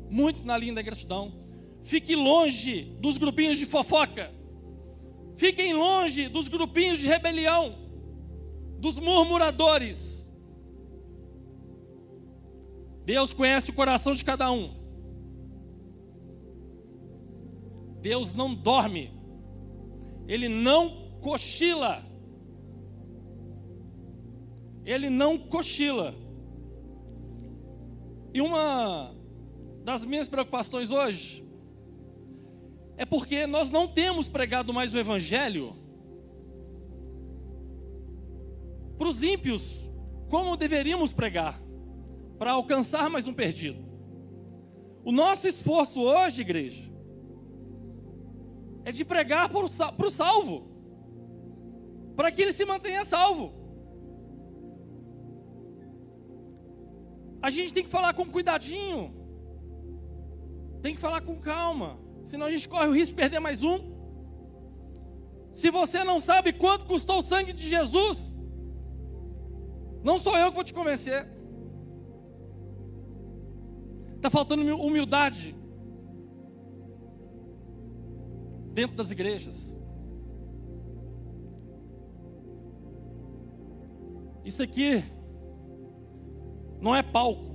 Muito 0.09 0.45
na 0.45 0.57
linha 0.57 0.73
da 0.73 0.81
ingratidão. 0.81 1.33
Fique 1.81 2.15
longe 2.15 2.83
dos 2.99 3.17
grupinhos 3.17 3.57
de 3.57 3.65
fofoca. 3.65 4.31
Fiquem 5.35 5.73
longe 5.73 6.27
dos 6.27 6.47
grupinhos 6.49 6.99
de 6.99 7.07
rebelião, 7.07 7.75
dos 8.77 8.99
murmuradores. 8.99 10.29
Deus 13.05 13.33
conhece 13.33 13.71
o 13.71 13.73
coração 13.73 14.13
de 14.13 14.25
cada 14.25 14.51
um. 14.51 14.77
Deus 18.01 18.33
não 18.33 18.53
dorme, 18.53 19.13
Ele 20.27 20.47
não 20.47 21.17
cochila 21.21 22.08
ele 24.85 25.09
não 25.09 25.37
cochila. 25.37 26.13
E 28.33 28.41
uma 28.41 29.15
das 29.83 30.05
minhas 30.05 30.29
preocupações 30.29 30.91
hoje 30.91 31.43
é 32.97 33.05
porque 33.05 33.47
nós 33.47 33.71
não 33.71 33.87
temos 33.87 34.27
pregado 34.27 34.73
mais 34.73 34.93
o 34.93 34.99
Evangelho 34.99 35.75
para 38.97 39.07
os 39.07 39.23
ímpios 39.23 39.89
como 40.29 40.57
deveríamos 40.57 41.13
pregar, 41.13 41.59
para 42.37 42.51
alcançar 42.51 43.09
mais 43.09 43.27
um 43.27 43.33
perdido. 43.33 43.83
O 45.03 45.11
nosso 45.11 45.47
esforço 45.47 46.01
hoje, 46.01 46.41
igreja, 46.41 46.91
é 48.85 48.91
de 48.91 49.03
pregar 49.03 49.49
para 49.49 49.65
o 49.65 50.11
salvo, 50.11 50.69
para 52.15 52.31
que 52.31 52.41
ele 52.41 52.51
se 52.51 52.65
mantenha 52.65 53.03
salvo. 53.03 53.58
A 57.41 57.49
gente 57.49 57.73
tem 57.73 57.83
que 57.83 57.89
falar 57.89 58.13
com 58.13 58.25
cuidadinho. 58.25 59.13
Tem 60.81 60.93
que 60.93 60.99
falar 60.99 61.21
com 61.21 61.39
calma. 61.39 61.99
Senão 62.23 62.45
a 62.45 62.51
gente 62.51 62.67
corre 62.67 62.87
o 62.87 62.93
risco 62.93 63.15
de 63.15 63.21
perder 63.21 63.39
mais 63.39 63.63
um. 63.63 63.77
Se 65.51 65.71
você 65.71 66.03
não 66.03 66.19
sabe 66.19 66.53
quanto 66.53 66.85
custou 66.85 67.19
o 67.19 67.23
sangue 67.23 67.53
de 67.53 67.67
Jesus, 67.67 68.35
não 70.03 70.17
sou 70.17 70.37
eu 70.37 70.49
que 70.49 70.55
vou 70.55 70.63
te 70.63 70.73
convencer. 70.73 71.27
Está 74.15 74.29
faltando 74.29 74.61
humildade 74.77 75.55
dentro 78.73 78.95
das 78.95 79.11
igrejas. 79.11 79.77
Isso 84.43 84.61
aqui 84.61 85.03
não 86.81 86.95
é 86.95 87.03
palco. 87.03 87.49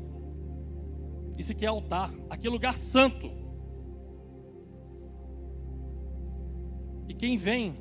Isso 1.36 1.52
aqui 1.52 1.64
é 1.64 1.68
altar. 1.68 2.12
Aqui 2.30 2.46
é 2.46 2.50
lugar 2.50 2.76
santo. 2.76 3.30
E 7.08 7.14
quem 7.14 7.36
vem, 7.36 7.76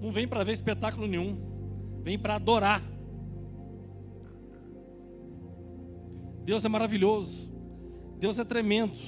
não 0.00 0.10
vem 0.10 0.26
para 0.26 0.44
ver 0.44 0.52
espetáculo 0.52 1.06
nenhum. 1.06 1.38
Vem 2.02 2.18
para 2.18 2.36
adorar. 2.36 2.82
Deus 6.44 6.64
é 6.64 6.68
maravilhoso. 6.68 7.52
Deus 8.18 8.38
é 8.38 8.44
tremendo. 8.44 8.98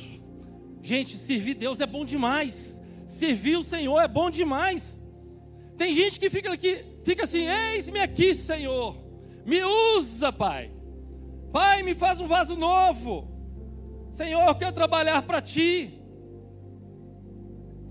Gente, 0.83 1.17
servir 1.17 1.55
Deus 1.55 1.81
é 1.81 1.87
bom 1.87 2.05
demais. 2.05 2.81
Servir 3.07 3.57
o 3.57 3.63
Senhor 3.63 4.01
é 4.01 4.09
bom 4.09 4.31
demais. 4.31 5.05
Tem 5.77 5.93
gente 5.93 6.21
que 6.21 6.31
fica 6.31 6.53
aqui, 6.53 6.85
fica 7.03 7.25
assim: 7.25 7.47
eis-me 7.47 8.01
aqui, 8.01 8.35
Senhor. 8.35 9.04
Me 9.45 9.63
usa, 9.97 10.33
Pai. 10.33 10.73
Pai, 11.53 11.83
me 11.83 11.95
faz 11.95 12.21
um 12.21 12.27
vaso 12.27 12.57
novo. 12.57 13.29
Senhor, 14.11 14.47
eu 14.47 14.55
quero 14.55 14.75
trabalhar 14.75 15.23
para 15.23 15.43
Ti. 15.43 16.01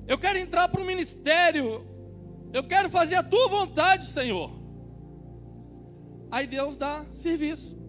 Eu 0.08 0.18
quero 0.18 0.38
entrar 0.38 0.68
para 0.68 0.82
o 0.82 0.86
ministério. 0.86 1.86
Eu 2.52 2.64
quero 2.64 2.90
fazer 2.90 3.16
a 3.16 3.24
Tua 3.24 3.48
vontade, 3.48 4.06
Senhor. 4.06 4.52
Aí 6.32 6.48
Deus 6.48 6.78
dá 6.78 7.06
serviço. 7.12 7.82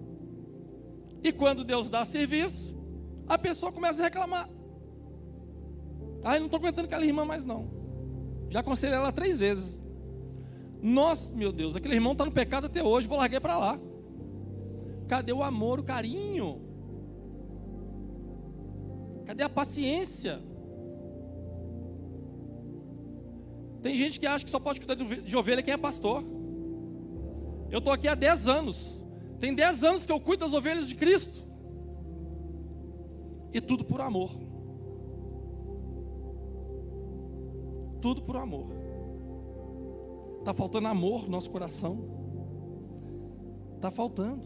E 1.23 1.33
quando 1.33 1.65
Deus 1.65 1.89
dá 1.89 2.05
serviço, 2.05 2.77
a 3.27 3.39
pessoa 3.39 3.73
começa 3.73 4.03
a 4.03 4.05
reclamar. 4.05 4.49
Ah, 6.23 6.37
eu 6.37 6.41
não 6.41 6.47
estou 6.47 6.59
aguentando 6.59 6.87
aquela 6.87 7.05
irmã 7.05 7.25
mais 7.25 7.45
não. 7.45 7.71
Já 8.49 8.61
aconselhei 8.61 8.97
ela 8.97 9.13
três 9.13 9.41
vezes. 9.41 9.84
Nossa, 10.85 11.35
meu 11.35 11.51
Deus, 11.51 11.75
aquele 11.75 11.95
irmão 11.95 12.13
está 12.13 12.27
no 12.27 12.31
pecado 12.31 12.67
até 12.67 12.83
hoje, 12.83 13.09
vou 13.09 13.17
largar 13.17 13.41
para 13.41 13.57
lá. 13.57 13.79
Cadê 15.09 15.33
o 15.33 15.43
amor, 15.43 15.81
o 15.81 15.83
carinho? 15.83 16.61
Cadê 19.25 19.43
a 19.43 19.49
paciência? 19.49 20.43
Tem 23.81 23.97
gente 23.97 24.21
que 24.21 24.27
acha 24.27 24.45
que 24.45 24.51
só 24.51 24.61
pode 24.61 24.79
cuidar 24.79 24.95
de 24.95 25.35
ovelha 25.35 25.63
quem 25.63 25.73
é 25.73 25.79
pastor. 25.79 26.23
Eu 27.71 27.79
estou 27.79 27.91
aqui 27.91 28.07
há 28.07 28.15
10 28.15 28.47
anos. 28.47 29.07
Tem 29.41 29.55
10 29.55 29.85
anos 29.85 30.05
que 30.05 30.13
eu 30.13 30.21
cuido 30.21 30.45
das 30.45 30.53
ovelhas 30.53 30.87
de 30.87 30.97
Cristo. 30.97 31.49
E 33.55 33.61
tudo 33.61 33.87
por 33.87 34.03
amor. 34.03 34.31
Tudo 38.03 38.21
por 38.21 38.37
amor. 38.37 38.84
Está 40.45 40.53
faltando 40.53 40.89
amor 40.89 41.23
no 41.23 41.31
nosso 41.31 41.49
coração. 41.49 42.05
Está 43.77 43.91
faltando. 43.91 44.45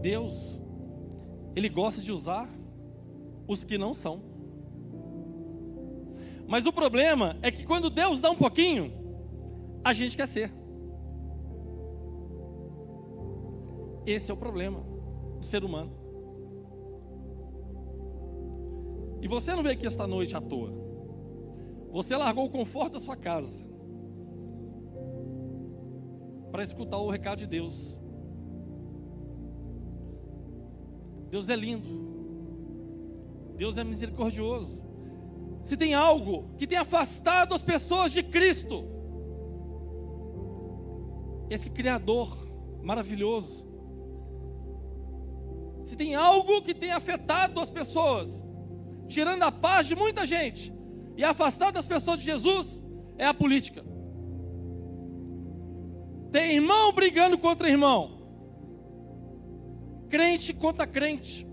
Deus, 0.00 0.62
Ele 1.54 1.68
gosta 1.68 2.00
de 2.00 2.10
usar 2.10 2.48
os 3.46 3.64
que 3.64 3.76
não 3.76 3.92
são. 3.92 4.22
Mas 6.46 6.64
o 6.64 6.72
problema 6.72 7.36
é 7.42 7.50
que 7.50 7.66
quando 7.66 7.90
Deus 7.90 8.18
dá 8.18 8.30
um 8.30 8.34
pouquinho, 8.34 8.90
a 9.84 9.92
gente 9.92 10.16
quer 10.16 10.26
ser. 10.26 10.50
Esse 14.06 14.30
é 14.30 14.34
o 14.34 14.38
problema 14.38 14.80
do 15.38 15.44
ser 15.44 15.62
humano. 15.62 15.92
E 19.20 19.28
você 19.28 19.54
não 19.54 19.62
veio 19.62 19.74
aqui 19.74 19.86
esta 19.86 20.06
noite 20.06 20.34
à 20.34 20.40
toa. 20.40 20.87
Você 21.90 22.16
largou 22.16 22.46
o 22.46 22.50
conforto 22.50 22.94
da 22.94 23.00
sua 23.00 23.16
casa 23.16 23.68
para 26.50 26.62
escutar 26.62 26.98
o 26.98 27.10
recado 27.10 27.38
de 27.38 27.46
Deus. 27.46 28.00
Deus 31.30 31.48
é 31.48 31.56
lindo. 31.56 31.88
Deus 33.56 33.76
é 33.78 33.84
misericordioso. 33.84 34.86
Se 35.60 35.76
tem 35.76 35.94
algo 35.94 36.50
que 36.56 36.66
tem 36.66 36.78
afastado 36.78 37.54
as 37.54 37.64
pessoas 37.64 38.12
de 38.12 38.22
Cristo, 38.22 38.84
esse 41.50 41.70
Criador 41.70 42.36
maravilhoso, 42.82 43.66
se 45.82 45.96
tem 45.96 46.14
algo 46.14 46.62
que 46.62 46.74
tem 46.74 46.92
afetado 46.92 47.60
as 47.60 47.70
pessoas, 47.70 48.46
tirando 49.06 49.42
a 49.42 49.50
paz 49.50 49.86
de 49.86 49.96
muita 49.96 50.24
gente 50.24 50.77
e 51.18 51.24
afastado 51.24 51.76
as 51.76 51.86
pessoas 51.86 52.20
de 52.20 52.24
Jesus, 52.24 52.86
é 53.18 53.26
a 53.26 53.34
política. 53.34 53.84
Tem 56.30 56.54
irmão 56.54 56.92
brigando 56.92 57.36
contra 57.36 57.68
irmão, 57.68 58.22
crente 60.08 60.54
contra 60.54 60.86
crente, 60.86 61.46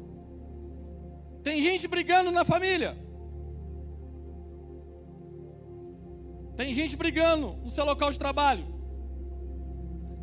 tem 1.44 1.62
gente 1.62 1.88
brigando 1.88 2.32
na 2.32 2.46
família, 2.46 2.96
tem 6.56 6.72
gente 6.72 6.96
brigando 6.96 7.58
no 7.64 7.70
seu 7.70 7.84
local 7.84 8.12
de 8.12 8.20
trabalho, 8.20 8.66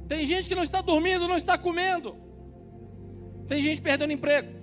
tem 0.07 0.24
gente 0.24 0.48
que 0.48 0.55
não 0.55 0.62
está 0.62 0.81
dormindo, 0.81 1.26
não 1.26 1.37
está 1.37 1.59
comendo. 1.59 2.14
Tem 3.48 3.61
gente 3.61 3.83
perdendo 3.83 4.12
emprego. 4.12 4.62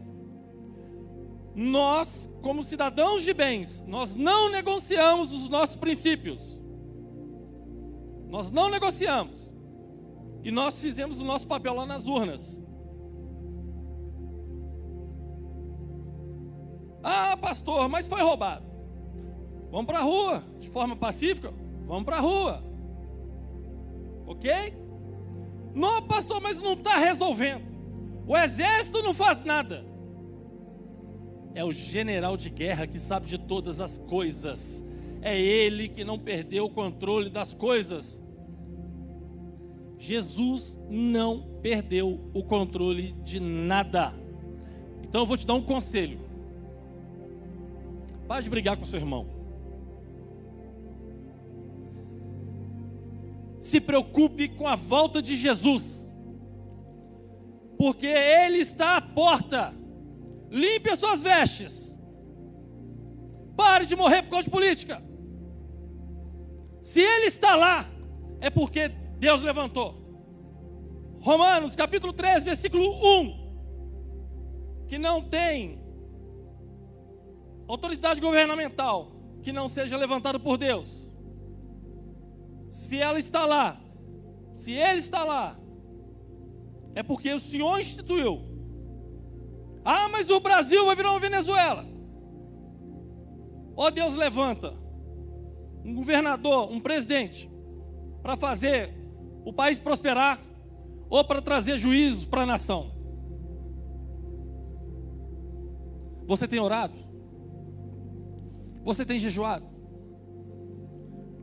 Nós, 1.56 2.30
como 2.42 2.64
cidadãos 2.64 3.24
de 3.24 3.34
bens, 3.34 3.84
nós 3.88 4.16
não 4.16 4.50
negociamos 4.50 5.34
os 5.34 5.50
nossos 5.50 5.76
princípios. 5.76 6.62
Nós 8.28 8.52
não 8.52 8.70
negociamos. 8.70 9.54
E 10.44 10.52
nós 10.52 10.80
fizemos 10.80 11.20
o 11.20 11.26
nosso 11.26 11.48
papel 11.48 11.74
lá 11.74 11.86
nas 11.86 12.08
urnas. 12.08 12.64
Ah, 17.04 17.36
pastor, 17.38 17.90
mas 17.90 18.08
foi 18.08 18.22
roubado. 18.22 18.66
Vamos 19.72 19.86
para 19.86 20.00
a 20.00 20.04
rua, 20.04 20.44
de 20.60 20.70
forma 20.70 20.96
pacífica. 20.96 21.54
Vamos 21.86 22.04
para 22.04 22.18
a 22.18 22.22
rua. 22.22 22.64
Ok? 24.28 24.52
Não, 25.74 26.02
pastor, 26.04 26.42
mas 26.42 26.60
não 26.60 26.74
está 26.74 26.98
resolvendo. 26.98 27.64
O 28.28 28.38
exército 28.38 29.02
não 29.02 29.14
faz 29.14 29.44
nada. 29.44 29.89
É 31.54 31.64
o 31.64 31.72
general 31.72 32.38
de 32.38 32.50
guerra 32.50 32.88
que 32.88 33.00
sabe 33.00 33.28
de 33.28 33.38
todas 33.38 33.80
as 33.80 33.98
coisas. 33.98 34.86
É 35.22 35.40
ele 35.40 35.90
que 35.90 36.04
não 36.04 36.18
perdeu 36.18 36.66
o 36.66 36.70
controle 36.70 37.30
das 37.30 37.54
coisas. 37.54 38.24
Jesus 39.98 40.80
não 40.90 41.60
perdeu 41.62 42.30
o 42.34 42.44
controle 42.44 43.12
de 43.24 43.40
nada. 43.40 44.14
Então 45.04 45.22
eu 45.22 45.28
vou 45.28 45.36
te 45.36 45.46
dar 45.46 45.56
um 45.56 45.62
conselho. 45.62 46.20
Pare 48.28 48.44
de 48.44 48.50
brigar 48.50 48.78
com 48.78 48.86
seu 48.86 49.00
irmão. 49.00 49.40
se 53.62 53.80
preocupe 53.80 54.48
com 54.50 54.68
a 54.68 54.76
volta 54.76 55.22
de 55.22 55.36
Jesus, 55.36 56.12
porque 57.78 58.08
Ele 58.08 58.58
está 58.58 58.98
à 58.98 59.02
porta. 59.02 59.74
Limpe 60.50 60.90
as 60.90 61.00
suas 61.00 61.22
vestes. 61.22 61.98
Pare 63.56 63.86
de 63.86 63.96
morrer 63.96 64.24
por 64.24 64.32
causa 64.32 64.46
de 64.46 64.50
política. 64.50 65.04
Se 66.82 67.02
Ele 67.02 67.26
está 67.26 67.56
lá, 67.56 67.86
é 68.40 68.50
porque 68.50 68.88
Deus 69.18 69.42
levantou. 69.42 69.96
Romanos 71.22 71.76
capítulo 71.76 72.14
3, 72.14 72.44
versículo 72.44 72.86
1. 73.22 74.86
Que 74.88 74.98
não 74.98 75.22
tem 75.22 75.84
autoridade 77.68 78.20
governamental 78.20 79.12
que 79.44 79.52
não 79.52 79.68
seja 79.68 79.96
levantada 79.96 80.40
por 80.40 80.58
Deus 80.58 81.10
se 82.70 82.98
ela 83.00 83.20
está 83.20 83.46
lá, 83.46 83.82
se 84.54 84.74
ele 84.74 85.00
está 85.00 85.24
lá, 85.24 85.60
é 86.96 87.02
porque 87.02 87.34
o 87.34 87.40
Senhor 87.40 87.80
instituiu. 87.80 88.48
Ah, 89.84 90.08
mas 90.10 90.30
o 90.30 90.40
Brasil 90.40 90.86
vai 90.86 90.96
virar 90.96 91.12
uma 91.12 91.20
Venezuela. 91.20 91.86
Ó 93.76 93.88
oh, 93.88 93.92
Deus 93.92 94.16
levanta 94.16 94.74
um 95.86 95.96
governador, 95.96 96.72
um 96.72 96.80
presidente, 96.80 97.50
para 98.22 98.36
fazer 98.36 98.94
o 99.46 99.54
país 99.54 99.80
prosperar 99.80 100.40
ou 101.10 101.24
para 101.24 101.42
trazer 101.42 101.78
juízo 101.78 102.28
para 102.28 102.44
a 102.44 102.46
nação. 102.46 102.92
Você 106.28 106.48
tem 106.48 106.60
orado? 106.60 106.94
Você 108.84 109.06
tem 109.06 109.18
jejuado? 109.18 109.66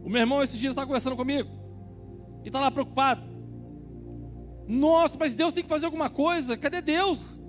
O 0.04 0.08
meu 0.08 0.20
irmão 0.20 0.42
esses 0.42 0.58
dias 0.58 0.70
está 0.70 0.86
conversando 0.86 1.16
comigo 1.16 1.50
e 2.44 2.48
está 2.48 2.60
lá 2.60 2.70
preocupado. 2.70 3.22
Nossa, 4.68 5.16
mas 5.18 5.34
Deus 5.34 5.52
tem 5.52 5.62
que 5.62 5.68
fazer 5.68 5.86
alguma 5.86 6.08
coisa. 6.08 6.56
Cadê 6.56 6.80
Deus? 6.80 7.40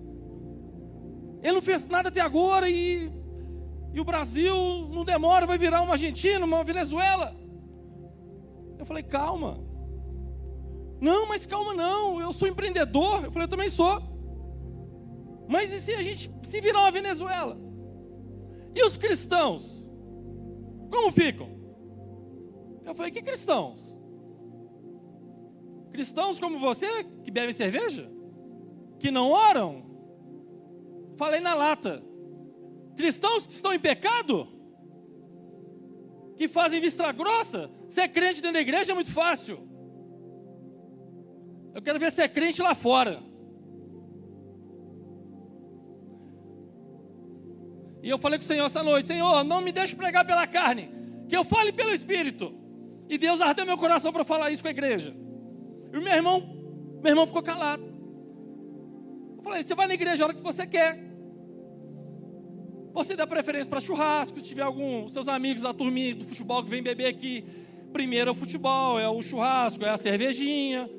Ele 1.41 1.53
não 1.53 1.61
fez 1.61 1.87
nada 1.87 2.09
até 2.09 2.19
agora 2.19 2.69
e, 2.69 3.11
e 3.93 3.99
o 3.99 4.03
Brasil 4.03 4.55
não 4.89 5.05
demora, 5.05 5.45
vai 5.45 5.57
virar 5.57 5.81
uma 5.81 5.93
Argentina, 5.93 6.43
uma 6.43 6.63
Venezuela. 6.63 7.35
Eu 8.77 8.85
falei, 8.85 9.03
calma. 9.03 9.59
Não, 10.99 11.27
mas 11.27 11.45
calma 11.45 11.73
não, 11.73 12.19
eu 12.19 12.33
sou 12.33 12.47
empreendedor. 12.47 13.25
Eu 13.25 13.31
falei, 13.31 13.45
eu 13.45 13.49
também 13.49 13.69
sou. 13.69 14.01
Mas 15.47 15.71
e 15.71 15.79
se 15.79 15.93
a 15.93 16.03
gente 16.03 16.29
se 16.43 16.61
virar 16.61 16.81
uma 16.81 16.91
Venezuela? 16.91 17.57
E 18.75 18.83
os 18.83 18.97
cristãos? 18.97 19.87
Como 20.91 21.11
ficam? 21.11 21.49
Eu 22.85 22.93
falei: 22.93 23.11
Que 23.11 23.21
cristãos? 23.21 23.97
Cristãos 25.91 26.39
como 26.39 26.59
você, 26.59 27.03
que 27.23 27.31
bebem 27.31 27.53
cerveja? 27.53 28.09
Que 28.99 29.09
não 29.09 29.31
oram? 29.31 29.86
Falei 31.17 31.39
na 31.39 31.53
lata. 31.55 32.03
Cristãos 32.95 33.45
que 33.47 33.53
estão 33.53 33.73
em 33.73 33.79
pecado? 33.79 34.47
Que 36.35 36.47
fazem 36.47 36.79
vista 36.79 37.11
grossa? 37.11 37.69
Ser 37.89 38.07
crente 38.09 38.41
dentro 38.41 38.53
da 38.53 38.61
igreja 38.61 38.91
é 38.91 38.95
muito 38.95 39.11
fácil. 39.11 39.67
Eu 41.73 41.81
quero 41.81 41.99
ver 41.99 42.11
ser 42.11 42.29
crente 42.29 42.61
lá 42.61 42.75
fora. 42.75 43.19
E 48.03 48.09
eu 48.09 48.17
falei 48.17 48.37
com 48.37 48.45
o 48.45 48.47
Senhor 48.47 48.65
essa 48.65 48.83
noite: 48.83 49.07
Senhor, 49.07 49.43
não 49.43 49.59
me 49.61 49.71
deixe 49.71 49.95
pregar 49.95 50.25
pela 50.25 50.45
carne, 50.45 50.89
que 51.27 51.35
eu 51.35 51.43
fale 51.43 51.71
pelo 51.71 51.91
Espírito. 51.91 52.53
E 53.09 53.17
Deus 53.17 53.41
ardeu 53.41 53.65
meu 53.65 53.77
coração 53.77 54.13
para 54.13 54.23
falar 54.23 54.51
isso 54.51 54.61
com 54.61 54.67
a 54.67 54.71
igreja. 54.71 55.15
E 55.91 55.97
o 55.97 56.01
meu 56.01 56.13
irmão, 56.13 56.39
meu 57.01 57.11
irmão 57.11 57.25
ficou 57.25 57.41
calado. 57.41 57.83
Eu 59.37 59.43
falei: 59.43 59.63
você 59.63 59.73
vai 59.73 59.87
na 59.87 59.95
igreja 59.95 60.23
a 60.23 60.27
hora 60.27 60.35
que 60.35 60.43
você 60.43 60.67
quer. 60.67 61.06
Você 62.97 63.15
dá 63.15 63.27
preferência 63.27 63.69
para 63.69 63.79
churrasco, 63.79 64.39
se 64.39 64.47
tiver 64.47 64.63
algum, 64.63 65.07
seus 65.07 65.27
amigos, 65.27 65.63
a 65.63 65.71
turminha 65.71 66.15
do 66.15 66.25
futebol 66.25 66.63
que 66.63 66.69
vem 66.71 66.81
beber 66.81 67.05
aqui. 67.05 67.45
Primeiro 67.93 68.29
é 68.29 68.31
o 68.31 68.35
futebol, 68.35 68.99
é 68.99 69.07
o 69.07 69.21
churrasco, 69.21 69.85
é 69.85 69.89
a 69.89 69.97
cervejinha. 69.97 70.89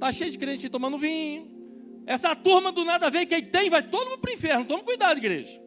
Tá 0.00 0.10
cheio 0.10 0.32
de 0.32 0.36
crente 0.36 0.68
tomando 0.68 0.98
vinho. 0.98 1.48
Essa 2.04 2.34
turma 2.34 2.72
do 2.72 2.84
nada 2.84 3.10
vem, 3.10 3.24
quem 3.28 3.44
tem, 3.44 3.70
vai 3.70 3.80
todo 3.80 4.10
mundo 4.10 4.18
para 4.18 4.32
o 4.32 4.34
inferno. 4.34 4.64
Tome 4.64 4.82
cuidado, 4.82 5.18
igreja. 5.18 5.62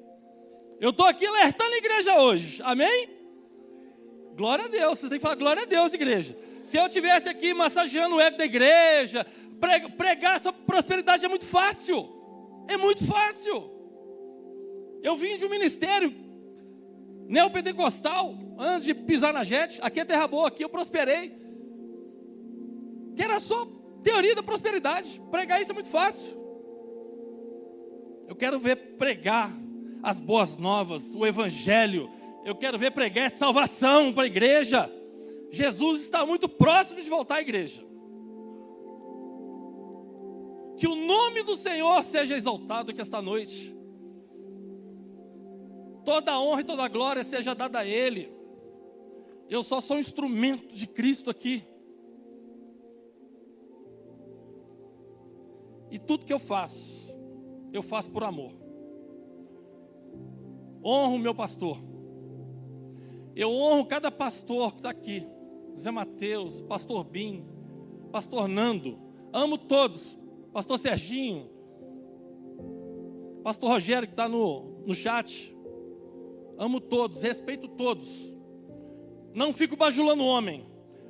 Eu 0.81 0.89
estou 0.89 1.05
aqui 1.05 1.25
alertando 1.25 1.71
a 1.71 1.77
igreja 1.77 2.19
hoje. 2.19 2.62
Amém? 2.65 3.10
Glória 4.36 4.65
a 4.65 4.67
Deus, 4.67 4.99
vocês 4.99 5.10
têm 5.10 5.17
que 5.17 5.23
falar 5.23 5.36
glória 5.36 5.63
a 5.63 5.65
Deus, 5.65 5.93
igreja. 5.93 6.38
Se 6.65 6.75
eu 6.75 6.89
tivesse 6.89 7.29
aqui 7.29 7.53
massageando 7.53 8.17
o 8.17 8.19
ego 8.19 8.36
da 8.36 8.43
igreja, 8.43 9.25
pregar 9.97 10.41
sobre 10.41 10.62
prosperidade 10.63 11.23
é 11.23 11.29
muito 11.29 11.45
fácil. 11.45 12.05
É 12.67 12.75
muito 12.75 13.05
fácil. 13.07 13.77
Eu 15.01 15.15
vim 15.15 15.38
de 15.38 15.45
um 15.45 15.49
ministério 15.49 16.13
neopentecostal, 17.27 18.36
antes 18.57 18.86
de 18.86 18.93
pisar 18.93 19.33
na 19.33 19.43
jet, 19.43 19.79
aqui 19.81 19.99
é 19.99 20.05
terra 20.05 20.27
boa, 20.27 20.47
aqui 20.47 20.63
eu 20.63 20.69
prosperei. 20.69 21.36
Que 23.15 23.23
era 23.23 23.39
só 23.39 23.65
teoria 24.03 24.36
da 24.36 24.43
prosperidade. 24.43 25.21
Pregar 25.29 25.62
isso 25.62 25.71
é 25.71 25.73
muito 25.73 25.89
fácil. 25.89 26.38
Eu 28.27 28.36
quero 28.36 28.60
ver 28.60 28.75
pregar 28.97 29.51
as 30.01 30.19
boas 30.19 30.57
novas, 30.57 31.13
o 31.15 31.25
evangelho, 31.25 32.10
eu 32.45 32.55
quero 32.55 32.77
ver 32.77 32.91
pregar 32.91 33.29
salvação 33.29 34.13
para 34.13 34.23
a 34.23 34.27
igreja. 34.27 34.91
Jesus 35.51 36.01
está 36.01 36.25
muito 36.25 36.47
próximo 36.47 37.01
de 37.01 37.10
voltar 37.10 37.36
à 37.36 37.41
igreja. 37.41 37.86
Que 40.77 40.88
o 40.88 40.95
nome 40.95 41.43
do 41.43 41.55
Senhor 41.55 42.01
seja 42.03 42.36
exaltado 42.36 42.91
aqui 42.91 43.01
esta 43.01 43.21
noite. 43.21 43.77
Toda 46.08 46.32
a 46.32 46.41
honra 46.41 46.62
e 46.62 46.63
toda 46.63 46.86
a 46.86 46.88
glória 46.88 47.22
seja 47.22 47.54
dada 47.54 47.80
a 47.80 47.86
Ele. 47.86 48.34
Eu 49.50 49.62
só 49.62 49.82
sou 49.82 49.98
um 49.98 50.00
instrumento 50.00 50.74
de 50.74 50.88
Cristo 50.88 51.30
aqui. 51.30 51.67
E 55.91 56.00
tudo 56.00 56.24
que 56.24 56.32
eu 56.32 56.39
faço, 56.39 57.13
eu 57.74 57.84
faço 57.84 58.10
por 58.10 58.24
amor. 58.24 58.54
Honro 60.82 61.15
o 61.15 61.20
meu 61.20 61.36
pastor. 61.36 61.78
Eu 63.36 63.52
honro 63.52 63.86
cada 63.86 64.10
pastor 64.10 64.72
que 64.72 64.80
está 64.80 64.91
aqui. 64.91 65.28
Zé 65.78 65.91
Mateus, 65.91 66.62
Pastor 66.62 67.04
Bim, 67.04 67.46
Pastor 68.13 68.48
Nando. 68.48 68.98
Amo 69.34 69.58
todos. 69.58 70.17
Pastor 70.54 70.80
Serginho. 70.80 71.50
Pastor 73.43 73.72
Rogério 73.72 74.08
que 74.08 74.13
está 74.13 74.30
no, 74.30 74.86
no 74.86 74.96
chat. 74.96 75.57
Amo 76.58 76.80
todos, 76.82 77.22
respeito 77.22 77.67
todos. 77.67 78.36
Não 79.34 79.54
fico 79.54 79.76
bajulando 79.76 80.24
o 80.24 80.28
homem. 80.28 80.65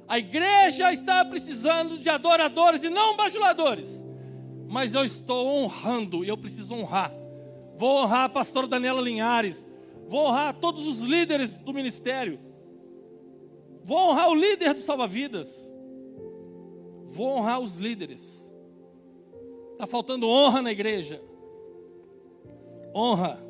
A 0.08 0.18
igreja 0.18 0.92
está 0.92 1.24
precisando 1.24 1.98
de 1.98 2.10
adoradores 2.10 2.84
e 2.84 2.90
não 2.90 3.16
bajuladores. 3.16 4.06
Mas 4.68 4.94
eu 4.94 5.04
estou 5.06 5.48
honrando 5.48 6.24
e 6.24 6.28
eu 6.28 6.38
preciso 6.38 6.76
honrar. 6.76 7.14
Vou 7.78 8.04
honrar 8.04 8.26
a 8.26 8.30
pastora 8.30 8.68
Daniela 8.68 9.02
Linhares. 9.02 9.68
Vou 10.08 10.28
honrar 10.28 10.54
todos 10.56 10.86
os 10.88 11.04
líderes 11.04 11.60
do 11.60 11.74
ministério. 11.74 12.40
Vou 13.84 13.98
honrar 13.98 14.30
o 14.30 14.36
líder 14.36 14.74
do 14.74 14.82
Salva-Vidas. 14.82 15.74
Vou 17.06 17.28
honrar 17.38 17.60
os 17.60 17.78
líderes. 17.78 18.54
Está 19.74 19.88
faltando 19.88 20.28
honra 20.28 20.62
na 20.62 20.72
igreja. 20.72 21.22
Honra. 22.94 23.47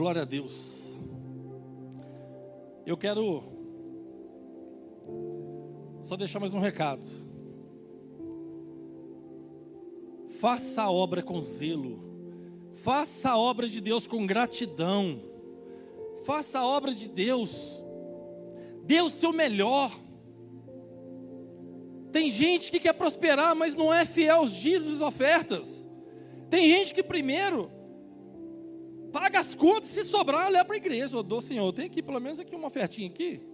Glória 0.00 0.22
a 0.22 0.24
Deus. 0.24 0.98
Eu 2.86 2.96
quero 2.96 3.42
só 6.00 6.16
deixar 6.16 6.40
mais 6.40 6.54
um 6.54 6.58
recado. 6.58 7.06
Faça 10.40 10.84
a 10.84 10.90
obra 10.90 11.22
com 11.22 11.38
zelo. 11.42 12.02
Faça 12.72 13.32
a 13.32 13.36
obra 13.38 13.68
de 13.68 13.78
Deus 13.78 14.06
com 14.06 14.26
gratidão. 14.26 15.20
Faça 16.24 16.60
a 16.60 16.66
obra 16.66 16.94
de 16.94 17.06
Deus. 17.06 17.84
Dê 18.84 19.02
o 19.02 19.10
seu 19.10 19.34
melhor. 19.34 19.92
Tem 22.10 22.30
gente 22.30 22.70
que 22.70 22.80
quer 22.80 22.94
prosperar, 22.94 23.54
mas 23.54 23.74
não 23.74 23.92
é 23.92 24.06
fiel 24.06 24.38
aos 24.38 24.52
dízimos 24.52 25.02
e 25.02 25.04
ofertas. 25.04 25.86
Tem 26.48 26.70
gente 26.70 26.94
que 26.94 27.02
primeiro 27.02 27.79
paga 29.12 29.38
as 29.38 29.54
contas, 29.54 29.90
se 29.90 30.04
sobrar, 30.04 30.50
leva 30.50 30.64
para 30.64 30.74
a 30.74 30.78
igreja. 30.78 31.16
Eu 31.16 31.22
dou, 31.22 31.40
Senhor, 31.40 31.72
tem 31.72 31.86
aqui 31.86 32.02
pelo 32.02 32.20
menos 32.20 32.40
aqui 32.40 32.54
uma 32.54 32.68
ofertinha 32.68 33.08
aqui. 33.08 33.44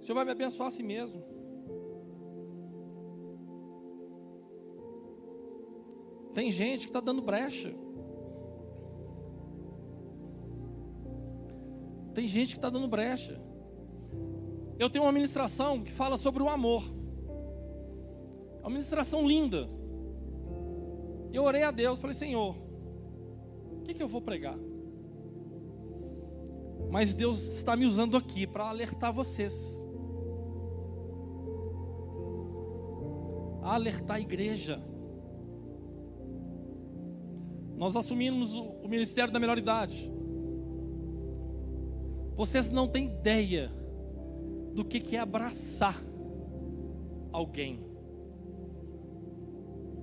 O 0.00 0.04
Senhor 0.04 0.14
vai 0.14 0.24
me 0.24 0.30
abençoar 0.30 0.68
assim 0.68 0.82
mesmo. 0.82 1.22
Tem 6.32 6.50
gente 6.50 6.84
que 6.84 6.90
está 6.90 7.00
dando 7.00 7.20
brecha. 7.20 7.74
Tem 12.14 12.26
gente 12.26 12.52
que 12.52 12.58
está 12.58 12.70
dando 12.70 12.88
brecha. 12.88 13.40
Eu 14.78 14.88
tenho 14.88 15.04
uma 15.04 15.12
ministração 15.12 15.82
que 15.82 15.92
fala 15.92 16.16
sobre 16.16 16.42
o 16.42 16.48
amor. 16.48 16.82
É 18.58 18.62
uma 18.62 18.70
ministração 18.70 19.26
linda. 19.26 19.68
Eu 21.32 21.44
orei 21.44 21.62
a 21.62 21.70
Deus, 21.70 21.98
falei, 21.98 22.14
Senhor, 22.14 22.56
que, 23.90 23.94
que 23.94 24.02
eu 24.02 24.08
vou 24.08 24.22
pregar? 24.22 24.56
Mas 26.90 27.14
Deus 27.14 27.40
está 27.56 27.76
me 27.76 27.84
usando 27.84 28.16
aqui 28.16 28.46
para 28.46 28.68
alertar 28.68 29.12
vocês. 29.12 29.84
alertar 33.62 34.16
a 34.16 34.20
igreja. 34.20 34.82
Nós 37.76 37.94
assumimos 37.94 38.54
o 38.54 38.88
ministério 38.88 39.32
da 39.32 39.38
melhor 39.38 39.58
idade. 39.58 40.10
Vocês 42.34 42.70
não 42.70 42.88
têm 42.88 43.06
ideia 43.06 43.70
do 44.74 44.84
que, 44.84 44.98
que 44.98 45.14
é 45.14 45.20
abraçar 45.20 46.02
alguém. 47.30 47.89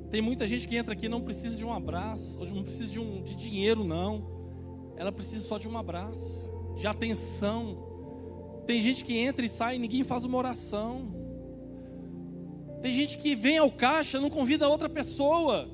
Tem 0.09 0.21
muita 0.21 0.47
gente 0.47 0.67
que 0.67 0.75
entra 0.75 0.93
aqui 0.93 1.09
não 1.09 1.21
precisa 1.21 1.57
de 1.57 1.65
um 1.65 1.73
abraço, 1.73 2.39
não 2.45 2.63
precisa 2.63 2.91
de, 2.91 2.99
um, 2.99 3.21
de 3.21 3.35
dinheiro, 3.35 3.83
não. 3.83 4.25
Ela 4.95 5.11
precisa 5.11 5.45
só 5.45 5.57
de 5.57 5.67
um 5.67 5.77
abraço, 5.77 6.49
de 6.75 6.87
atenção. 6.87 8.63
Tem 8.65 8.79
gente 8.81 9.03
que 9.03 9.17
entra 9.17 9.45
e 9.45 9.49
sai 9.49 9.75
e 9.75 9.79
ninguém 9.79 10.03
faz 10.03 10.23
uma 10.23 10.37
oração. 10.37 11.13
Tem 12.81 12.91
gente 12.91 13.17
que 13.17 13.35
vem 13.35 13.57
ao 13.57 13.71
caixa, 13.71 14.19
não 14.19 14.29
convida 14.29 14.69
outra 14.69 14.87
pessoa. 14.87 15.69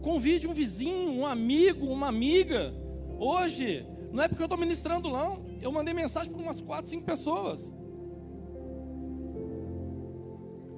Convide 0.00 0.46
um 0.46 0.54
vizinho, 0.54 1.12
um 1.12 1.26
amigo, 1.26 1.86
uma 1.86 2.08
amiga. 2.08 2.74
Hoje, 3.18 3.86
não 4.12 4.22
é 4.22 4.28
porque 4.28 4.42
eu 4.42 4.46
estou 4.46 4.58
ministrando, 4.58 5.10
não. 5.10 5.44
Eu 5.60 5.72
mandei 5.72 5.94
mensagem 5.94 6.32
para 6.32 6.42
umas 6.42 6.60
quatro, 6.60 6.88
cinco 6.88 7.04
pessoas. 7.04 7.76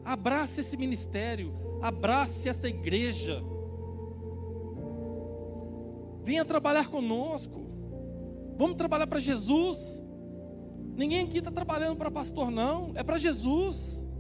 Abrace 0.05 0.61
esse 0.61 0.77
ministério, 0.77 1.55
abrace 1.81 2.49
essa 2.49 2.69
igreja. 2.69 3.43
Venha 6.23 6.45
trabalhar 6.45 6.89
conosco. 6.89 7.65
Vamos 8.57 8.77
trabalhar 8.77 9.07
para 9.07 9.19
Jesus. 9.19 10.07
Ninguém 10.97 11.21
aqui 11.25 11.39
está 11.39 11.51
trabalhando 11.51 11.97
para 11.97 12.11
pastor, 12.11 12.51
não. 12.51 12.93
É 12.95 13.03
para 13.03 13.19
Jesus. 13.19 14.11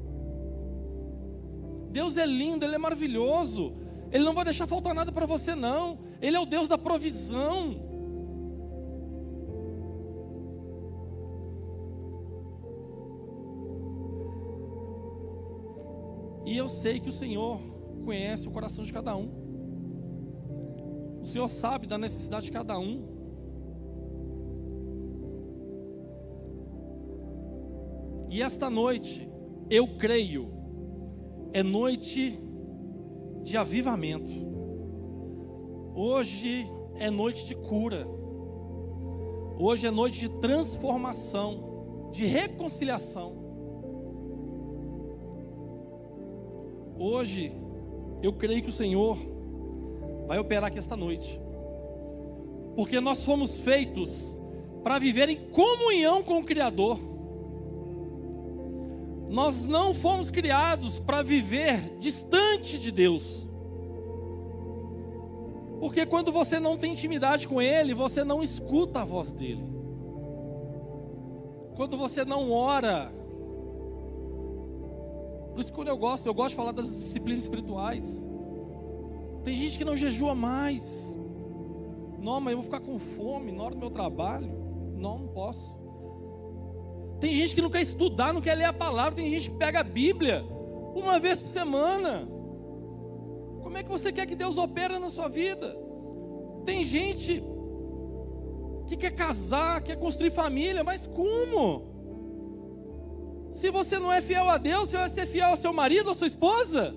Deus 1.91 2.17
é 2.17 2.27
lindo, 2.27 2.65
Ele 2.65 2.75
é 2.75 2.79
maravilhoso. 2.79 3.77
Ele 4.11 4.25
não 4.25 4.35
vai 4.35 4.45
deixar 4.45 4.67
faltar 4.67 4.95
nada 4.95 5.13
para 5.13 5.27
você, 5.27 5.55
não. 5.55 6.01
Ele 6.21 6.37
é 6.37 6.41
o 6.41 6.47
Deus 6.47 6.67
da 6.67 6.77
provisão. 6.77 7.94
E 16.45 16.57
eu 16.57 16.69
sei 16.69 17.01
que 17.01 17.09
o 17.09 17.13
Senhor 17.13 17.61
conhece 18.05 18.47
o 18.47 18.51
coração 18.51 18.85
de 18.85 18.93
cada 18.93 19.17
um. 19.17 19.31
O 21.23 21.27
Senhor 21.27 21.49
sabe 21.49 21.87
da 21.87 21.97
necessidade 21.97 22.47
de 22.47 22.53
cada 22.53 22.79
um. 22.79 23.15
E 28.31 28.43
esta 28.43 28.69
noite, 28.69 29.29
eu 29.71 29.97
creio, 29.97 30.53
é 31.53 31.63
noite 31.63 32.39
de 33.43 33.57
avivamento. 33.57 34.33
Hoje 35.95 36.67
é 36.97 37.09
noite 37.09 37.47
de 37.47 37.55
cura. 37.55 38.07
Hoje 39.57 39.87
é 39.87 39.91
noite 39.91 40.21
de 40.21 40.29
transformação, 40.41 42.11
de 42.13 42.27
reconciliação. 42.27 43.44
Hoje, 46.99 47.53
eu 48.23 48.33
creio 48.33 48.63
que 48.63 48.69
o 48.69 48.73
Senhor 48.73 49.19
vai 50.27 50.39
operar 50.39 50.69
aqui 50.69 50.79
esta 50.79 50.97
noite, 50.97 51.41
porque 52.77 53.01
nós 53.01 53.25
fomos 53.25 53.61
feitos 53.61 54.41
para 54.83 54.99
viver 54.99 55.29
em 55.29 55.37
comunhão 55.51 56.23
com 56.23 56.39
o 56.39 56.45
Criador. 56.45 56.99
Nós 59.29 59.65
não 59.65 59.93
fomos 59.95 60.31
criados 60.31 61.01
para 61.01 61.23
viver 61.23 61.99
distante 61.99 62.79
de 62.79 62.93
Deus. 62.93 63.49
Porque 65.81 66.07
quando 66.07 66.31
você 66.31 66.61
não 66.61 66.77
tem 66.77 66.93
intimidade 66.93 67.49
com 67.49 67.61
Ele, 67.61 67.93
você 67.95 68.23
não 68.23 68.43
escuta 68.43 69.01
a 69.01 69.05
voz 69.05 69.33
dEle. 69.33 69.65
Quando 71.77 71.97
você 71.97 72.25
não 72.25 72.53
ora, 72.53 73.13
por 75.55 75.61
isso 75.61 75.73
que 75.73 75.89
eu 75.89 75.97
gosto, 75.97 76.27
eu 76.27 76.35
gosto 76.35 76.51
de 76.51 76.57
falar 76.57 76.73
das 76.73 76.89
disciplinas 76.89 77.45
espirituais. 77.45 78.27
Tem 79.45 79.55
gente 79.55 79.79
que 79.79 79.85
não 79.85 79.97
jejua 79.97 80.35
mais. 80.35 81.19
Não, 82.19 82.41
mas 82.41 82.53
eu 82.53 82.57
vou 82.57 82.65
ficar 82.65 82.81
com 82.81 82.99
fome 82.99 83.53
na 83.53 83.63
hora 83.63 83.75
do 83.75 83.81
meu 83.81 83.91
trabalho. 83.91 84.49
Não, 84.97 85.19
não 85.19 85.29
posso. 85.29 85.77
Tem 87.21 87.37
gente 87.37 87.55
que 87.55 87.63
não 87.63 87.71
quer 87.71 87.83
estudar, 87.83 88.33
não 88.33 88.41
quer 88.41 88.57
ler 88.57 88.65
a 88.65 88.73
palavra. 88.73 89.15
Tem 89.15 89.31
gente 89.31 89.51
que 89.51 89.57
pega 89.57 89.81
a 89.81 89.85
Bíblia 89.85 90.45
uma 90.97 91.21
vez 91.21 91.41
por 91.41 91.49
semana. 91.49 92.29
Como 93.63 93.79
é 93.79 93.83
que 93.85 93.89
você 93.89 94.13
quer 94.13 94.27
que 94.27 94.35
Deus 94.35 94.59
opere 94.59 94.99
na 94.99 95.09
sua 95.09 95.29
vida? 95.29 95.77
Tem 96.65 96.83
gente 96.83 97.45
que 98.89 98.97
quer 98.97 99.13
casar, 99.13 99.83
quer 99.83 99.97
construir 99.97 100.31
família, 100.31 100.83
mas 100.83 101.07
como? 101.07 101.94
Se 103.55 103.71
você 103.71 104.01
não 104.01 104.13
é 104.13 104.21
fiel 104.21 104.51
a 104.51 104.59
Deus, 104.59 104.89
você 104.89 104.97
vai 104.97 105.09
ser 105.09 105.27
fiel 105.27 105.51
ao 105.51 105.57
seu 105.57 105.73
marido, 105.73 106.11
à 106.11 106.15
sua 106.15 106.27
esposa? 106.27 106.93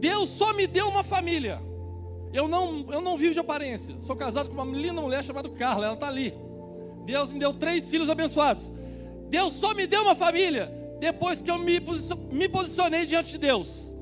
Deus 0.00 0.28
só 0.30 0.52
me 0.52 0.66
deu 0.66 0.88
uma 0.88 1.04
família. 1.04 1.60
Eu 2.32 2.48
não, 2.48 2.84
eu 2.90 3.00
não 3.00 3.16
vivo 3.16 3.34
de 3.34 3.38
aparência. 3.38 3.94
Sou 4.00 4.16
casado 4.16 4.48
com 4.48 4.60
uma 4.60 4.64
linda 4.64 5.00
mulher 5.00 5.22
chamada 5.22 5.48
Carla, 5.50 5.86
ela 5.86 5.94
está 5.94 6.08
ali. 6.08 6.34
Deus 7.04 7.30
me 7.30 7.38
deu 7.38 7.54
três 7.54 7.88
filhos 7.88 8.10
abençoados. 8.10 8.72
Deus 9.28 9.52
só 9.52 9.72
me 9.72 9.86
deu 9.86 10.02
uma 10.02 10.16
família 10.16 10.68
depois 10.98 11.40
que 11.40 11.48
eu 11.48 11.56
me, 11.56 11.78
me 12.32 12.48
posicionei 12.48 13.06
diante 13.06 13.30
de 13.30 13.38
Deus. 13.38 13.94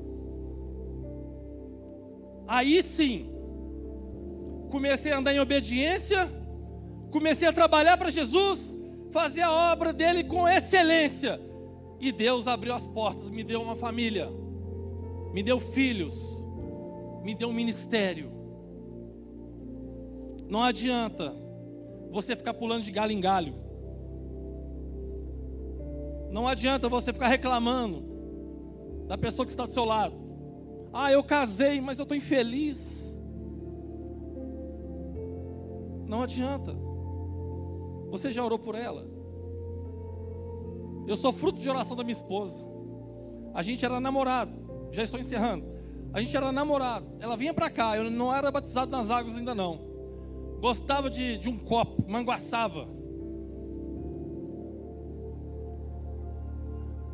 Aí 2.47 2.81
sim, 2.81 3.29
comecei 4.71 5.11
a 5.11 5.19
andar 5.19 5.35
em 5.35 5.39
obediência, 5.39 6.27
comecei 7.11 7.47
a 7.47 7.53
trabalhar 7.53 7.95
para 7.95 8.09
Jesus, 8.09 8.76
fazer 9.11 9.41
a 9.41 9.71
obra 9.71 9.93
dele 9.93 10.23
com 10.23 10.47
excelência. 10.47 11.39
E 11.99 12.11
Deus 12.11 12.47
abriu 12.47 12.73
as 12.73 12.87
portas, 12.87 13.29
me 13.29 13.43
deu 13.43 13.61
uma 13.61 13.75
família, 13.75 14.29
me 15.33 15.41
deu 15.41 15.59
filhos, 15.59 16.45
me 17.23 17.33
deu 17.33 17.49
um 17.49 17.53
ministério. 17.53 18.31
Não 20.47 20.63
adianta 20.63 21.33
você 22.11 22.35
ficar 22.35 22.53
pulando 22.53 22.83
de 22.83 22.91
galho 22.91 23.11
em 23.11 23.19
galho. 23.19 23.55
Não 26.31 26.47
adianta 26.47 26.87
você 26.87 27.11
ficar 27.11 27.27
reclamando 27.27 28.03
da 29.07 29.17
pessoa 29.17 29.45
que 29.45 29.51
está 29.51 29.65
do 29.65 29.71
seu 29.71 29.85
lado. 29.85 30.15
Ah, 30.93 31.11
eu 31.11 31.23
casei, 31.23 31.81
mas 31.81 31.99
eu 31.99 32.03
estou 32.03 32.17
infeliz. 32.17 33.19
Não 36.05 36.23
adianta. 36.23 36.86
Você 38.09 38.31
já 38.31 38.43
orou 38.43 38.57
por 38.57 38.75
ela? 38.75 39.07
Eu 41.07 41.15
sou 41.15 41.31
fruto 41.31 41.59
de 41.59 41.69
oração 41.69 41.95
da 41.95 42.03
minha 42.03 42.15
esposa. 42.15 42.65
A 43.53 43.61
gente 43.63 43.83
era 43.83 43.99
namorado. 43.99 44.51
Já 44.91 45.03
estou 45.03 45.19
encerrando. 45.19 45.65
A 46.13 46.21
gente 46.21 46.35
era 46.35 46.51
namorado. 46.51 47.07
Ela 47.19 47.37
vinha 47.37 47.53
para 47.53 47.69
cá. 47.69 47.95
Eu 47.97 48.09
não 48.09 48.33
era 48.33 48.51
batizado 48.51 48.91
nas 48.91 49.09
águas 49.09 49.37
ainda 49.37 49.55
não. 49.55 49.87
Gostava 50.59 51.09
de, 51.09 51.37
de 51.37 51.49
um 51.49 51.57
copo, 51.57 52.03
manguaçava. 52.09 52.87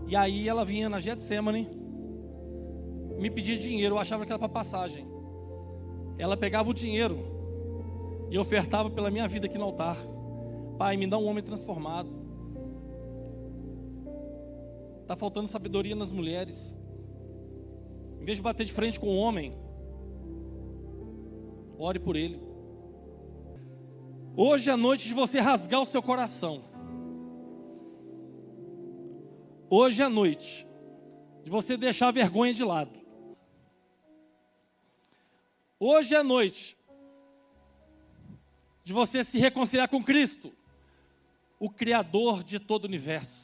E 0.08 0.15
aí 0.15 0.47
ela 0.47 0.63
vinha 0.63 0.89
na 0.89 0.99
Getsemane, 0.99 1.67
me 3.17 3.29
pedia 3.29 3.58
dinheiro, 3.58 3.95
eu 3.95 3.99
achava 3.99 4.25
que 4.25 4.32
era 4.32 4.39
para 4.39 4.49
passagem. 4.49 5.08
Ela 6.17 6.38
pegava 6.38 6.69
o 6.69 6.73
dinheiro 6.73 7.17
e 8.29 8.38
ofertava 8.38 8.89
pela 8.89 9.10
minha 9.10 9.27
vida 9.27 9.47
aqui 9.47 9.58
no 9.58 9.65
altar. 9.65 9.97
Pai, 10.77 10.97
me 10.97 11.07
dá 11.07 11.17
um 11.17 11.25
homem 11.25 11.43
transformado. 11.43 12.09
Está 15.01 15.15
faltando 15.15 15.47
sabedoria 15.47 15.95
nas 15.95 16.12
mulheres. 16.12 16.79
Em 18.19 18.25
vez 18.25 18.38
de 18.38 18.41
bater 18.41 18.65
de 18.65 18.73
frente 18.73 18.99
com 18.99 19.07
o 19.07 19.17
homem, 19.17 19.53
ore 21.77 21.99
por 21.99 22.15
ele. 22.15 22.41
Hoje 24.36 24.69
é 24.69 24.75
noite 24.75 25.07
de 25.07 25.13
você 25.13 25.39
rasgar 25.39 25.81
o 25.81 25.86
seu 25.86 26.01
coração. 26.01 26.63
Hoje 29.69 30.01
é 30.01 30.07
noite 30.07 30.67
de 31.43 31.51
você 31.51 31.75
deixar 31.75 32.07
a 32.07 32.12
vergonha 32.12 32.53
de 32.53 32.63
lado. 32.63 32.97
Hoje 35.79 36.15
é 36.15 36.23
noite 36.23 36.77
de 38.83 38.93
você 38.93 39.23
se 39.23 39.38
reconciliar 39.38 39.89
com 39.89 40.03
Cristo, 40.03 40.53
o 41.63 41.69
Criador 41.69 42.43
de 42.43 42.60
todo 42.60 42.84
o 42.84 42.88
universo. 42.88 43.42